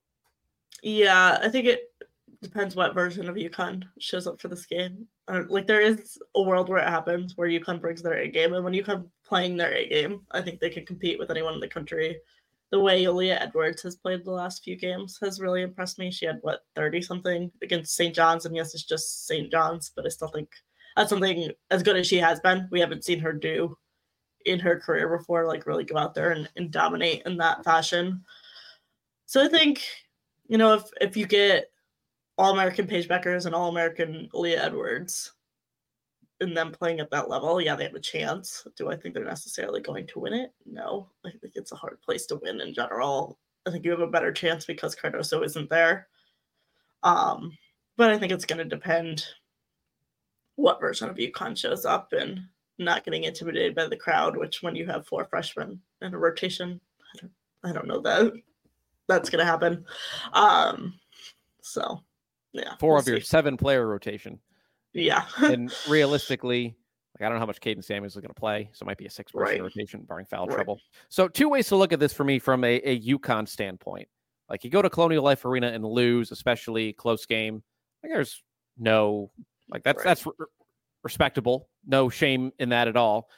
[0.84, 1.91] Yeah, I think it
[2.41, 5.07] depends what version of UConn shows up for this game.
[5.28, 8.53] Uh, like there is a world where it happens where UConn brings their A game,
[8.53, 11.59] and when UConn playing their A game, I think they can compete with anyone in
[11.59, 12.17] the country
[12.72, 16.09] the way Aaliyah Edwards has played the last few games has really impressed me.
[16.09, 18.15] She had what 30 something against St.
[18.15, 19.51] John's, and yes, it's just St.
[19.51, 20.49] John's, but I still think
[20.95, 22.67] that's something as good as she has been.
[22.72, 23.78] We haven't seen her do
[24.45, 28.24] in her career before, like really go out there and, and dominate in that fashion.
[29.26, 29.86] So I think,
[30.47, 31.72] you know, if if you get
[32.38, 35.34] all American Paige Bueckers and all American Aaliyah Edwards,
[36.41, 38.65] and them playing at that level, yeah, they have a chance.
[38.75, 40.51] Do I think they're necessarily going to win it?
[40.65, 41.09] No.
[41.25, 43.37] I think it's a hard place to win in general.
[43.65, 46.07] I think you have a better chance because Cardoso isn't there.
[47.03, 47.57] Um,
[47.97, 49.25] but I think it's going to depend
[50.55, 52.41] what version of UConn shows up and
[52.77, 56.81] not getting intimidated by the crowd, which when you have four freshmen in a rotation,
[57.15, 57.31] I don't,
[57.63, 58.33] I don't know that
[59.11, 59.85] that's going to happen.
[60.33, 60.93] Um,
[61.61, 62.01] so,
[62.53, 62.75] yeah.
[62.79, 63.11] 4 we'll of see.
[63.11, 64.39] your seven player rotation.
[64.93, 65.25] Yeah.
[65.37, 66.75] and realistically,
[67.15, 68.97] like I don't know how much Qadence Samuels is going to play, so it might
[68.97, 69.61] be a six person right.
[69.61, 70.55] rotation, barring foul right.
[70.55, 70.79] trouble.
[71.09, 74.07] So two ways to look at this for me from a, a UConn standpoint.
[74.49, 77.63] Like you go to Colonial Life Arena and lose, especially close game.
[78.03, 78.41] Like there's
[78.77, 79.31] no
[79.69, 80.05] like that's right.
[80.05, 80.33] that's re-
[81.03, 81.69] respectable.
[81.85, 83.29] No shame in that at all.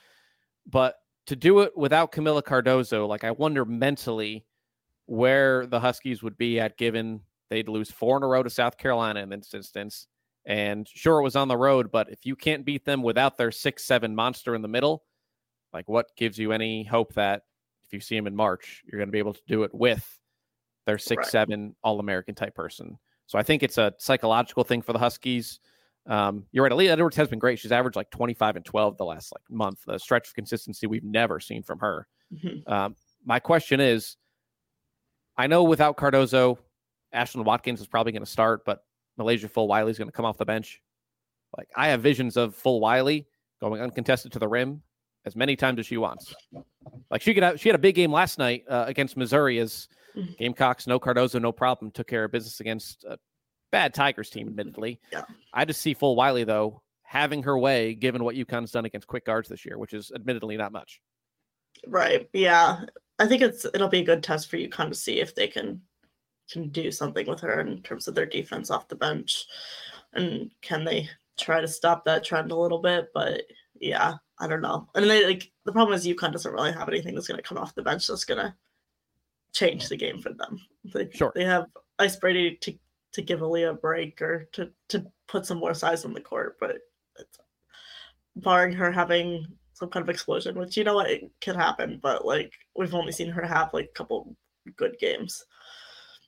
[0.65, 0.95] But
[1.27, 4.45] to do it without Kamilla Cardoso, like I wonder mentally
[5.05, 8.77] where the Huskies would be at given they'd lose four in a row to South
[8.77, 10.07] Carolina in this instance
[10.45, 13.51] and sure, it was on the road, but if you can't beat them without their
[13.51, 15.03] six seven monster in the middle,
[15.71, 17.43] like what gives you any hope that
[17.85, 20.19] if you see them in March, you're going to be able to do it with
[20.85, 21.27] their six right.
[21.27, 22.97] seven All American type person?
[23.25, 25.59] So I think it's a psychological thing for the Huskies.
[26.05, 26.71] Um, you're right.
[26.73, 27.59] Aaliyah Edwards has been great.
[27.59, 29.79] She's averaged like 25 and 12 the last like month.
[29.87, 32.07] The stretch of consistency we've never seen from her.
[32.33, 32.71] Mm-hmm.
[32.71, 34.17] Um, my question is,
[35.37, 36.57] I know without Cardoso,
[37.15, 38.83] Ashlyn Watkins is probably going to start, but
[39.19, 40.81] MiLaysia Fulwiley's going to come off the bench.
[41.57, 43.25] Like I have visions of Fulwiley
[43.61, 44.81] going uncontested to the rim
[45.25, 46.33] as many times as she wants.
[47.09, 49.87] Like she could have, she had a big game last night uh, against Missouri as
[50.15, 50.37] Mhm.
[50.37, 53.17] Gamecocks, no Cardoso, no problem, took care of business against a
[53.71, 54.99] bad Tigers team, admittedly.
[55.11, 55.23] Yeah.
[55.51, 59.49] I just see Fulwiley though having her way, given what UConn's done against quick guards
[59.49, 61.01] this year, which is admittedly not much.
[61.87, 62.29] Right.
[62.33, 62.81] Yeah.
[63.17, 65.81] I think it's it'll be a good test for UConn to see if they can
[66.51, 69.45] can do something with her in terms of their defense off the bench.
[70.13, 73.09] And can they try to stop that trend a little bit?
[73.13, 73.43] But
[73.79, 74.87] yeah, I don't know.
[74.95, 77.75] And they like the problem is UConn doesn't really have anything that's gonna come off
[77.75, 78.55] the bench that's gonna
[79.53, 80.59] change the game for them.
[80.93, 81.31] They, Sure.
[81.33, 81.67] They have
[81.99, 82.73] Ice Brady to
[83.13, 86.57] to give Aaliyah a break or to to put some more size on the court,
[86.59, 86.77] but
[87.19, 87.37] it's,
[88.35, 92.25] barring her having some kind of explosion, which you know what it can happen, but
[92.25, 94.35] like we've only seen her have like a couple
[94.75, 95.43] good games.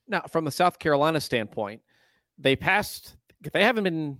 [0.07, 1.81] Now, from the South Carolina standpoint,
[2.37, 3.15] they passed.
[3.53, 4.17] They haven't been.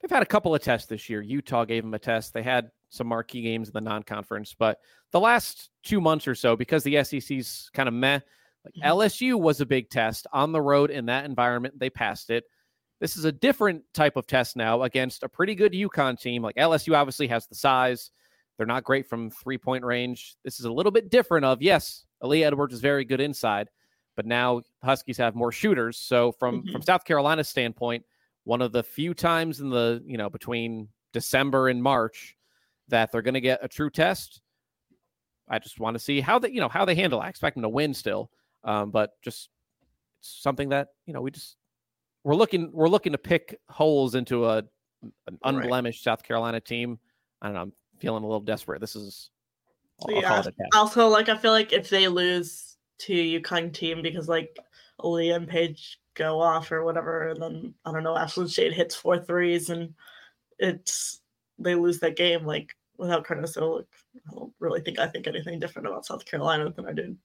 [0.00, 1.22] They've had a couple of tests this year.
[1.22, 2.34] Utah gave them a test.
[2.34, 4.78] They had some marquee games in the non-conference, but
[5.10, 8.20] the last two months or so, because the SEC's kind of meh,
[8.64, 8.82] like Mhm.
[8.84, 11.78] LSU was a big test on the road in that environment.
[11.78, 12.44] They passed it.
[13.00, 16.42] This is a different type of test now against a pretty good UConn team.
[16.42, 18.10] Like LSU obviously has the size.
[18.56, 20.36] They're not great from three point range.
[20.44, 21.44] This is a little bit different.
[21.44, 23.68] Of yes, Ali Edwards is very good inside,
[24.16, 25.98] but now Huskies have more shooters.
[25.98, 26.72] So from Mhm.
[26.72, 28.04] from South Carolina's standpoint,
[28.44, 32.36] one of the few times in the you know between December and March
[32.88, 34.42] that they're going to get a true test.
[35.48, 37.20] I just want to see how they you know how they handle.
[37.20, 37.24] it.
[37.24, 38.30] I expect them to win still,
[38.64, 39.50] um, but just
[40.20, 41.56] it's something that you know we just
[42.24, 44.58] we're looking we're looking to pick holes into a
[45.02, 45.38] an Right.
[45.44, 46.98] unblemished South Carolina team.
[47.42, 47.60] I don't know.
[47.62, 48.80] I'm feeling a little desperate.
[48.80, 49.30] This is
[50.02, 50.38] I'll, yeah.
[50.40, 50.58] it a test.
[50.74, 54.56] Also, like I feel like if they lose to UConn team because like
[55.00, 58.94] Aaliyah and Paige go off or whatever, and then I don't know, Ashlynn Shade hits
[58.94, 59.94] four threes and
[60.58, 61.20] it's
[61.58, 63.78] they lose that game like without Cardoso.
[63.78, 63.86] Like,
[64.28, 67.16] I don't really think I think anything different about South Carolina than I did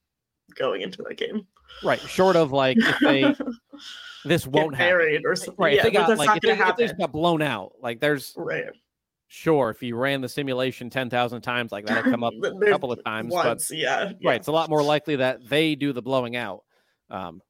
[0.56, 1.46] going into that game.
[1.82, 2.00] Right.
[2.00, 3.34] Short of like if they
[4.24, 4.90] this won't happen.
[4.90, 5.54] buried or something.
[5.58, 5.74] Right.
[5.74, 8.34] Yeah, if they got like if they, if they just got blown out, like there's
[8.36, 8.64] Right.
[9.32, 12.90] Sure if you ran the simulation ten thousand times, like that'll come up a couple
[12.90, 14.28] of times, but once, yeah, yeah.
[14.30, 16.64] right, it's a lot more likely that they do the blowing out.
[17.08, 17.40] Um,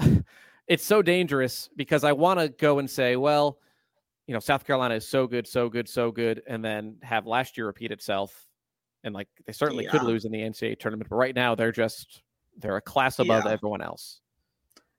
[0.00, 0.22] I-
[0.66, 3.58] it's so dangerous because I want to go and say, well,
[4.26, 7.58] you know, South Carolina is so good, so good, so good, and then have last
[7.58, 8.46] year repeat itself,
[9.04, 12.22] and like they certainly could lose in the NCAA tournament, but right now they're just
[12.56, 13.52] they're a class above Yeah.
[13.52, 14.20] everyone else.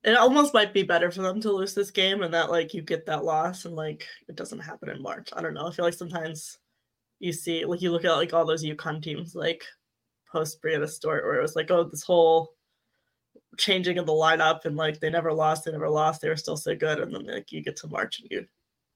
[0.04, 2.82] It almost might be better for them to lose this game and that like you
[2.82, 5.30] get that loss and like it doesn't happen in March.
[5.34, 5.68] I don't know.
[5.68, 6.58] I feel like sometimes
[7.20, 9.64] you see like you look at like all those UConn teams like
[10.32, 12.54] post Breanna Stewart where it was like, oh, this whole
[13.58, 16.58] changing of the lineup and like they never lost, they never lost, they were still
[16.58, 17.00] so good.
[17.00, 18.46] And then like you get to March and you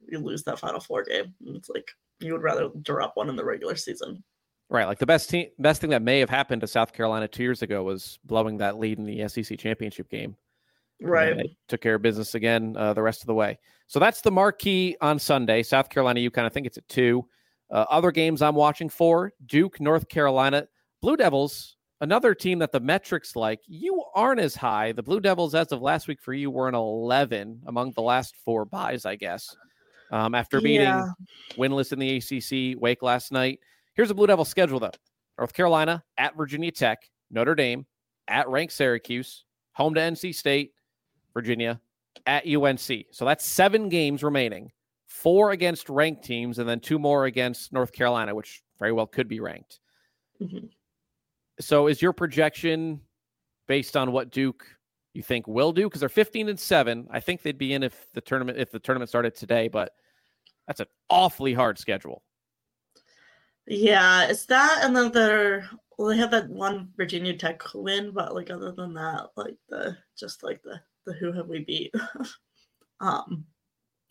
[0.07, 1.33] you lose that final four game.
[1.45, 1.89] And it's like
[2.19, 4.23] you would rather drop one in the regular season.
[4.69, 7.43] Right, like the best team, best thing that may have happened to South Carolina two
[7.43, 10.35] years ago was blowing that lead in the SEC championship game.
[11.01, 11.49] Right.
[11.67, 13.57] took care of business again uh, the rest of the way.
[13.87, 15.61] So that's the marquee on Sunday.
[15.63, 17.27] South Carolina, you kind of think it's at two.
[17.71, 20.67] Uh, other games I'm watching for Duke, North Carolina,
[21.01, 23.59] Blue Devils, another team that the metrics like.
[23.67, 24.91] You aren't as high.
[24.91, 28.35] The Blue Devils, as of last week for you, were an 11 among the last
[28.45, 29.55] four buys, I guess.
[30.11, 31.05] Um, after beating Yeah.
[31.57, 33.59] winless in the ACC, Wake last night.
[33.95, 34.91] Here's a Blue Devil schedule, though
[35.37, 36.99] North Carolina at Virginia Tech,
[37.31, 37.85] Notre Dame
[38.27, 39.43] at ranked Syracuse,
[39.73, 40.71] home to NC State,
[41.35, 41.79] Virginia
[42.25, 43.05] at UNC.
[43.11, 44.71] So that's seven games remaining,
[45.05, 49.27] four against ranked teams, and then two more against North Carolina, which very well could
[49.27, 49.79] be ranked.
[50.41, 50.71] Mhm.
[51.59, 53.01] So is your projection
[53.67, 54.65] based on what Duke
[55.13, 55.83] you think will do?
[55.83, 57.07] Because they're 15 and seven.
[57.11, 59.93] I think they'd be in if the tournament if the tournament started today, but
[60.67, 62.23] that's an awfully hard schedule.
[63.67, 68.35] Yeah, it's that, and then they're well, they have that one Virginia Tech win, but
[68.35, 71.93] like other than that, like the just like the the who have we beat?
[72.99, 73.45] um,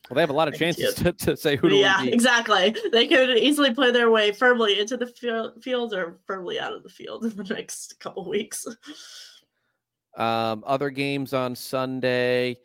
[0.09, 2.15] Well, they have a lot of chances to, to say who do yeah, we beat.
[2.15, 2.75] exactly.
[2.93, 6.83] They could easily play their way firmly into the field, field or firmly out of
[6.83, 8.67] the field in the next couple weeks.
[10.17, 12.59] Um, other games on Sunday.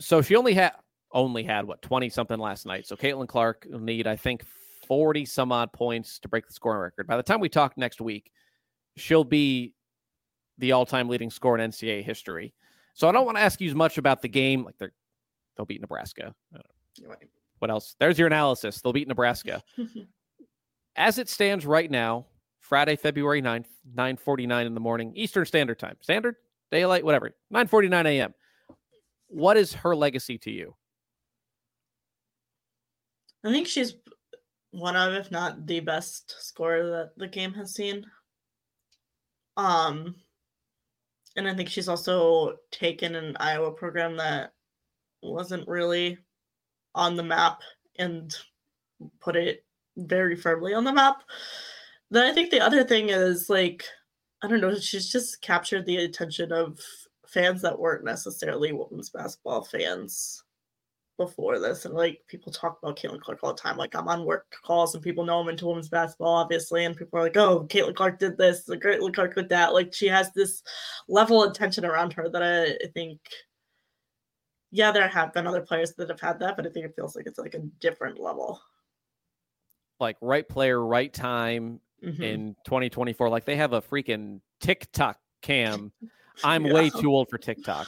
[0.00, 0.72] So she only had
[1.12, 2.86] only had what twenty something last night.
[2.86, 4.44] So Caitlin Clark will need, I think,
[4.86, 7.06] forty some odd points to break the scoring record.
[7.06, 8.30] By the time we talk next week,
[8.96, 9.74] she'll be
[10.58, 12.52] the all-time leading scorer in NCAA history.
[12.98, 14.64] So I don't want to ask you as much about the game.
[14.64, 14.90] Like they're
[15.56, 16.34] they'll beat Nebraska.
[16.52, 17.28] I don't- Right.
[17.60, 17.94] What else?
[18.00, 18.80] There's your analysis.
[18.80, 19.62] They'll beat Nebraska.
[20.96, 22.26] As it stands right now,
[22.58, 25.96] Friday, February 9th, 9:49 in the morning, Eastern Standard Time.
[26.00, 26.34] Standard,
[26.72, 27.30] daylight, whatever.
[27.54, 28.34] 9:49 a.m.
[29.28, 30.74] What is her legacy to you?
[33.44, 33.94] I think she's
[34.72, 38.04] one of, if not the best scorer that the game has seen.
[39.56, 40.16] Um,
[41.38, 44.52] and I think she's also taken an Iowa program that
[45.22, 46.18] wasn't really
[46.96, 47.60] on the map
[47.96, 48.34] and
[49.20, 49.64] put it
[49.96, 51.22] very firmly on the map.
[52.10, 53.84] Then I think the other thing is like,
[54.42, 56.80] I don't know, she's just captured the attention of
[57.26, 60.42] fans that weren't necessarily women's basketball fans
[61.18, 61.84] before this.
[61.84, 63.76] And like people talk about Caitlin Clark all the time.
[63.76, 66.86] Like I'm on work calls and people know I'm into women's basketball, obviously.
[66.86, 69.74] And people are like, oh, Caitlin Clark did this, the Caitlin Clark did that.
[69.74, 70.62] Like she has this
[71.08, 73.20] level of tension around her that I, I think
[74.70, 77.16] yeah, there have been other players that have had that, but I think it feels
[77.16, 78.60] like it's like a different level.
[80.00, 82.22] Like right player, right time mm-hmm.
[82.22, 83.28] in 2024.
[83.28, 85.92] Like they have a freaking TikTok cam.
[86.44, 86.72] I'm yeah.
[86.72, 87.86] way too old for TikTok.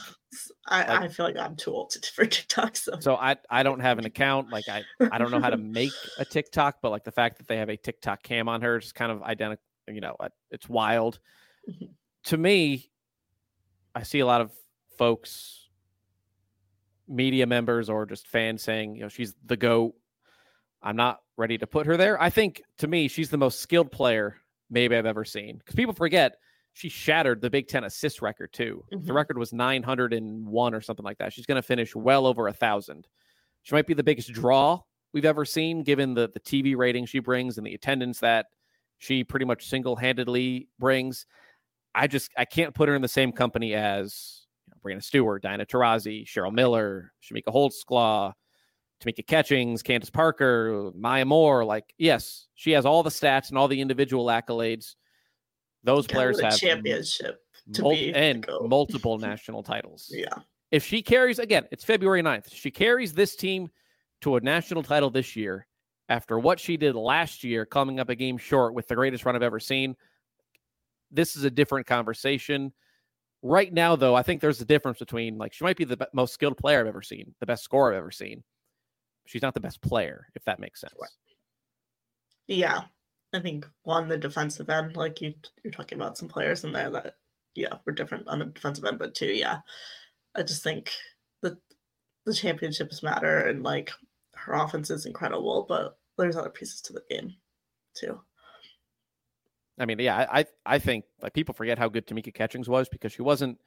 [0.67, 2.75] I, like, I, feel like I'm too old for TikTok.
[2.75, 2.93] So.
[2.99, 4.49] so I, I don't have an account.
[4.49, 7.47] Like I, I don't know how to make a TikTok, but like the fact that
[7.47, 9.63] they have a TikTok cam on her is kind of identical.
[9.87, 10.15] You know,
[10.51, 11.19] it's wild.
[11.69, 11.85] Mm-hmm.
[12.25, 12.91] To me,
[13.93, 14.51] I see a lot of
[14.97, 15.67] folks
[17.07, 19.93] media members or just fans saying, you know, she's the GOAT.
[20.81, 22.21] I'm not ready to put her there.
[22.21, 24.37] I think to me, she's the most skilled player
[24.69, 25.57] maybe I've ever seen.
[25.57, 26.37] Because people forget
[26.73, 28.83] she shattered the Big Ten assist record too.
[28.93, 29.05] Mm-hmm.
[29.05, 31.33] The record was 901 or something like that.
[31.33, 33.07] She's going to finish well over a thousand.
[33.63, 34.79] She might be the biggest draw
[35.13, 38.47] we've ever seen, given the the TV rating she brings and the attendance that
[38.97, 41.25] she pretty much single handedly brings.
[41.93, 44.45] I just I can't put her in the same company as
[44.83, 48.33] Breanna Stewart, Diana Taurasi, Cheryl Miller, Chamique Holdsclaw,
[49.01, 51.65] Tamika Catchings, Candace Parker, Maya Moore.
[51.65, 54.95] Like, yes, she has all the stats and all the individual accolades.
[55.83, 57.41] Those players have championship
[57.79, 60.11] mul- and multiple national titles.
[60.13, 60.33] Yeah.
[60.71, 62.53] If she carries again, it's February 9th.
[62.53, 63.69] She carries this team
[64.21, 65.67] to a national title this year
[66.07, 69.35] after what she did last year, coming up a game short with the greatest run
[69.35, 69.95] I've ever seen.
[71.09, 72.73] This is a different conversation.
[73.41, 76.05] Right now, though, I think there's a difference between like she might be the be-
[76.13, 78.43] most skilled player I've ever seen, the best scorer I've ever seen.
[79.25, 80.93] She's not the best player, if that makes sense.
[82.47, 82.81] Yeah,
[83.33, 86.89] I think on the defensive end, like you you're talking about some players in there
[86.89, 87.15] that
[87.55, 89.59] yeah were different on the defensive end, but too yeah,
[90.35, 90.91] I just think
[91.41, 91.57] the
[92.25, 93.91] the championships matter and like
[94.35, 97.35] her offense is incredible, but there's other pieces to the game
[97.95, 98.19] too.
[99.79, 103.13] I mean, yeah, I I think like people forget how good Tamika Catchings was because
[103.13, 103.59] she wasn't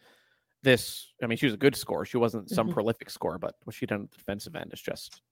[0.62, 1.12] this.
[1.22, 2.04] I mean, she was a good scorer.
[2.04, 2.74] She wasn't some mm-hmm.
[2.74, 5.22] prolific scorer, but what she done at the defensive end is just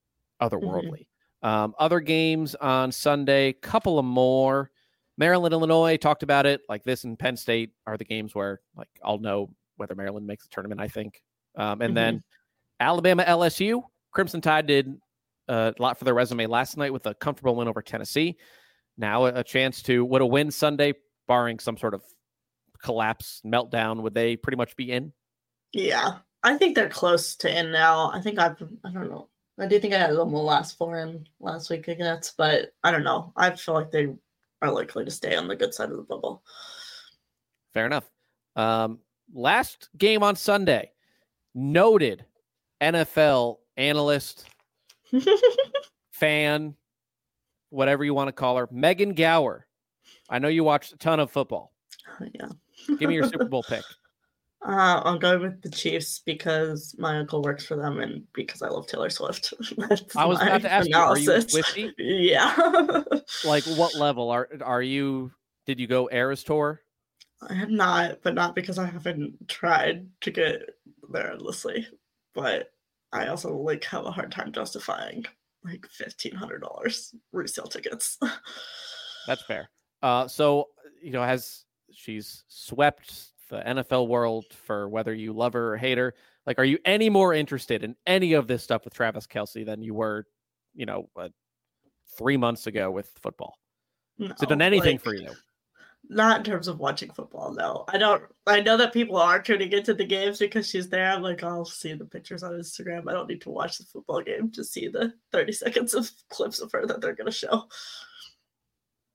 [0.41, 0.57] mm-hmm.
[0.57, 0.91] otherworldly.
[0.91, 1.12] Mm-hmm.
[1.43, 4.70] Um, other games on Sunday, couple of more.
[5.18, 6.62] Maryland, Illinois talked about it.
[6.68, 10.45] Like this and Penn State are the games where like I'll know whether Maryland makes
[10.45, 10.80] the tournament.
[10.80, 11.20] I think,
[11.57, 11.95] um, and mm-hmm.
[11.95, 12.22] then
[12.80, 13.82] Alabama, LSU.
[14.12, 14.95] Crimson Tide did
[15.49, 18.36] a lot for their resume last night with a comfortable win over Tennessee.
[18.99, 20.95] Now a chance to would a win Sunday,
[21.26, 22.03] barring some sort of
[22.82, 25.12] collapse meltdown, would they pretty much be in?
[25.72, 28.11] Yeah, I think they're close to in now.
[28.12, 29.28] I think I've I don't know.
[29.59, 32.90] I do think I had them the last four in last week against, but I
[32.90, 33.32] don't know.
[33.36, 34.09] I feel like they
[34.62, 36.42] are likely to stay on the good side of the bubble.
[37.74, 38.11] Fair enough.
[38.57, 38.98] Um,
[39.32, 40.92] last game on Sunday,
[41.55, 42.24] noted
[42.80, 44.46] NFL analyst,
[46.12, 46.74] fan,
[47.70, 49.66] whatever you want to call her, Megan Gauer.
[50.28, 51.72] I know you watched a ton of football.
[52.34, 52.48] Yeah.
[52.98, 53.84] Give me your Super Bowl pick.
[54.65, 58.69] Uh, I'll go with the Chiefs because my uncle works for them and because I
[58.69, 59.53] love Taylor Swift.
[60.17, 61.27] I was about to ask analysis.
[61.27, 61.95] you, are you Swifty?
[61.99, 63.03] Yeah.
[63.45, 65.33] like what level are are you?
[65.67, 66.81] Did you go Eras tour?
[67.49, 70.63] I have not, but not because I haven't tried to get
[71.11, 71.87] there endlessly.
[72.35, 72.71] But
[73.13, 75.25] I also like have a hard time justifying
[75.65, 78.17] like fifteen hundred dollars resale tickets.
[79.27, 79.71] That's fair.
[80.03, 80.69] Uh, so
[81.03, 85.98] you know, has she's swept the NFL world for whether you love her or hate
[85.98, 86.14] her.
[86.46, 89.82] Like, are you any more interested in any of this stuff with Travis Kelce than
[89.82, 90.26] you were,
[90.74, 91.28] you know, uh,
[92.16, 93.59] three months ago with football?
[94.18, 95.28] No, Has it done anything like, for you?
[96.09, 97.84] Not in terms of watching football, no.
[97.88, 98.22] I don't.
[98.46, 101.12] I know that people are tuning into the games because she's there.
[101.12, 103.09] I'm like, I'll see the pictures on Instagram.
[103.09, 106.59] I don't need to watch the football game to see the 30 seconds of clips
[106.59, 107.64] of her that they're going to show.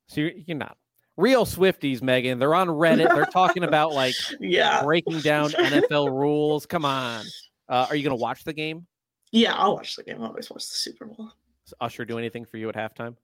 [0.09, 0.77] So you're, you're not
[1.17, 2.39] real Swifties, Megan.
[2.39, 3.13] They're on Reddit.
[3.13, 6.65] They're talking about like yeah breaking down NFL rules.
[6.65, 7.25] Come on.
[7.67, 8.87] Uh, are you going to watch the game?
[9.31, 10.21] Yeah, I'll watch the game.
[10.21, 11.31] I always watch the Super Bowl.
[11.65, 13.17] Does Usher do anything for you at halftime?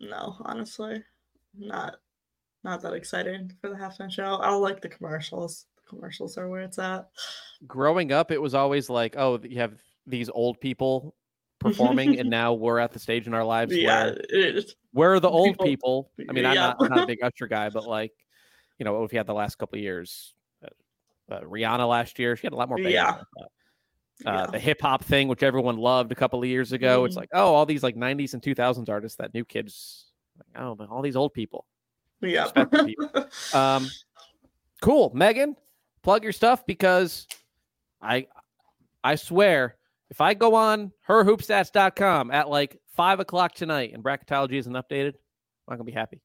[0.00, 1.02] No, honestly,
[1.56, 1.96] not
[2.62, 4.34] not that exciting for the halftime show.
[4.42, 5.66] I'll like the commercials.
[5.76, 7.08] The commercials are where it's at.
[7.66, 9.72] Growing up, it was always like, oh, you have
[10.06, 11.14] these old people
[11.70, 15.28] performing, and now we're at the stage in our lives Yeah, where it, we're the
[15.30, 16.10] old People- people.
[16.28, 16.66] I mean, I'm yeah.
[16.68, 18.12] not, I'm not a big Usher guy, but like,
[18.78, 22.36] you know, if you had the last couple of years, uh, uh, Rihanna last year,
[22.36, 22.78] she had a lot more.
[22.80, 23.22] Yeah.
[24.24, 24.46] Uh.
[24.50, 27.18] The hip hop thing, which everyone loved a couple of years ago, it's Mhm.
[27.20, 30.06] like, oh, all these like '90s and 2000s artists that new kids,
[30.38, 31.66] like, oh, but all these old people.
[32.22, 32.50] yeah.
[32.50, 33.10] people.
[33.54, 33.88] Um,
[34.80, 35.54] cool, Megan,
[36.02, 37.26] plug your stuff because
[38.00, 38.26] I,
[39.04, 39.75] I swear,
[40.10, 45.70] if I go on herhoopstats.com at like five o'clock tonight and bracketology isn't updated, I'm
[45.70, 46.20] not gonna be happy.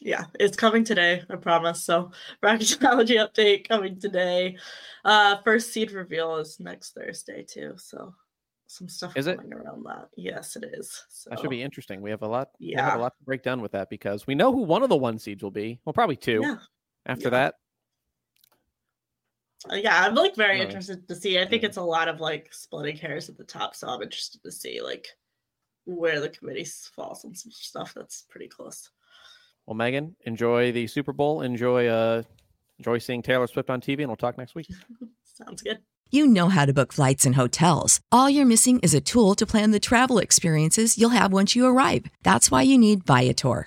[0.00, 1.82] yeah, it's coming today, I promise.
[1.84, 2.10] So
[2.42, 4.56] bracketology update coming today.
[5.04, 7.74] Uh first seed reveal is next Thursday too.
[7.76, 8.14] So
[8.68, 9.36] some stuff Is it?
[9.36, 10.08] coming around that.
[10.16, 11.04] Yes, it is.
[11.08, 12.02] So That should be interesting.
[12.02, 12.48] We have a lot.
[12.58, 12.84] yeah.
[12.84, 14.88] We have a lot to break down with that because we know who one of
[14.88, 15.78] the one seeds will be.
[15.84, 16.40] Well, probably two.
[16.42, 16.56] yeah.
[17.06, 17.30] After yeah.
[17.30, 17.54] that,
[19.72, 21.38] yeah, I'm like very interested to see.
[21.38, 21.68] I think yeah.
[21.68, 24.80] it's a lot of like splitting hairs at the top, so I'm interested to see
[24.80, 25.08] like
[25.84, 28.90] where the committee s- falls on some stuff that's pretty close.
[29.66, 31.42] well, Megan, enjoy the Super Bowl.
[31.42, 32.22] Enjoy, uh,
[32.78, 34.68] enjoy seeing Taylor Swift on TV, and we'll talk next week.
[35.24, 35.78] Sounds good.
[36.10, 38.00] You know how to book flights and hotels.
[38.12, 41.66] All you're missing is a tool to plan the travel experiences you'll have once you
[41.66, 42.06] arrive.
[42.22, 43.66] That's why you need Viator.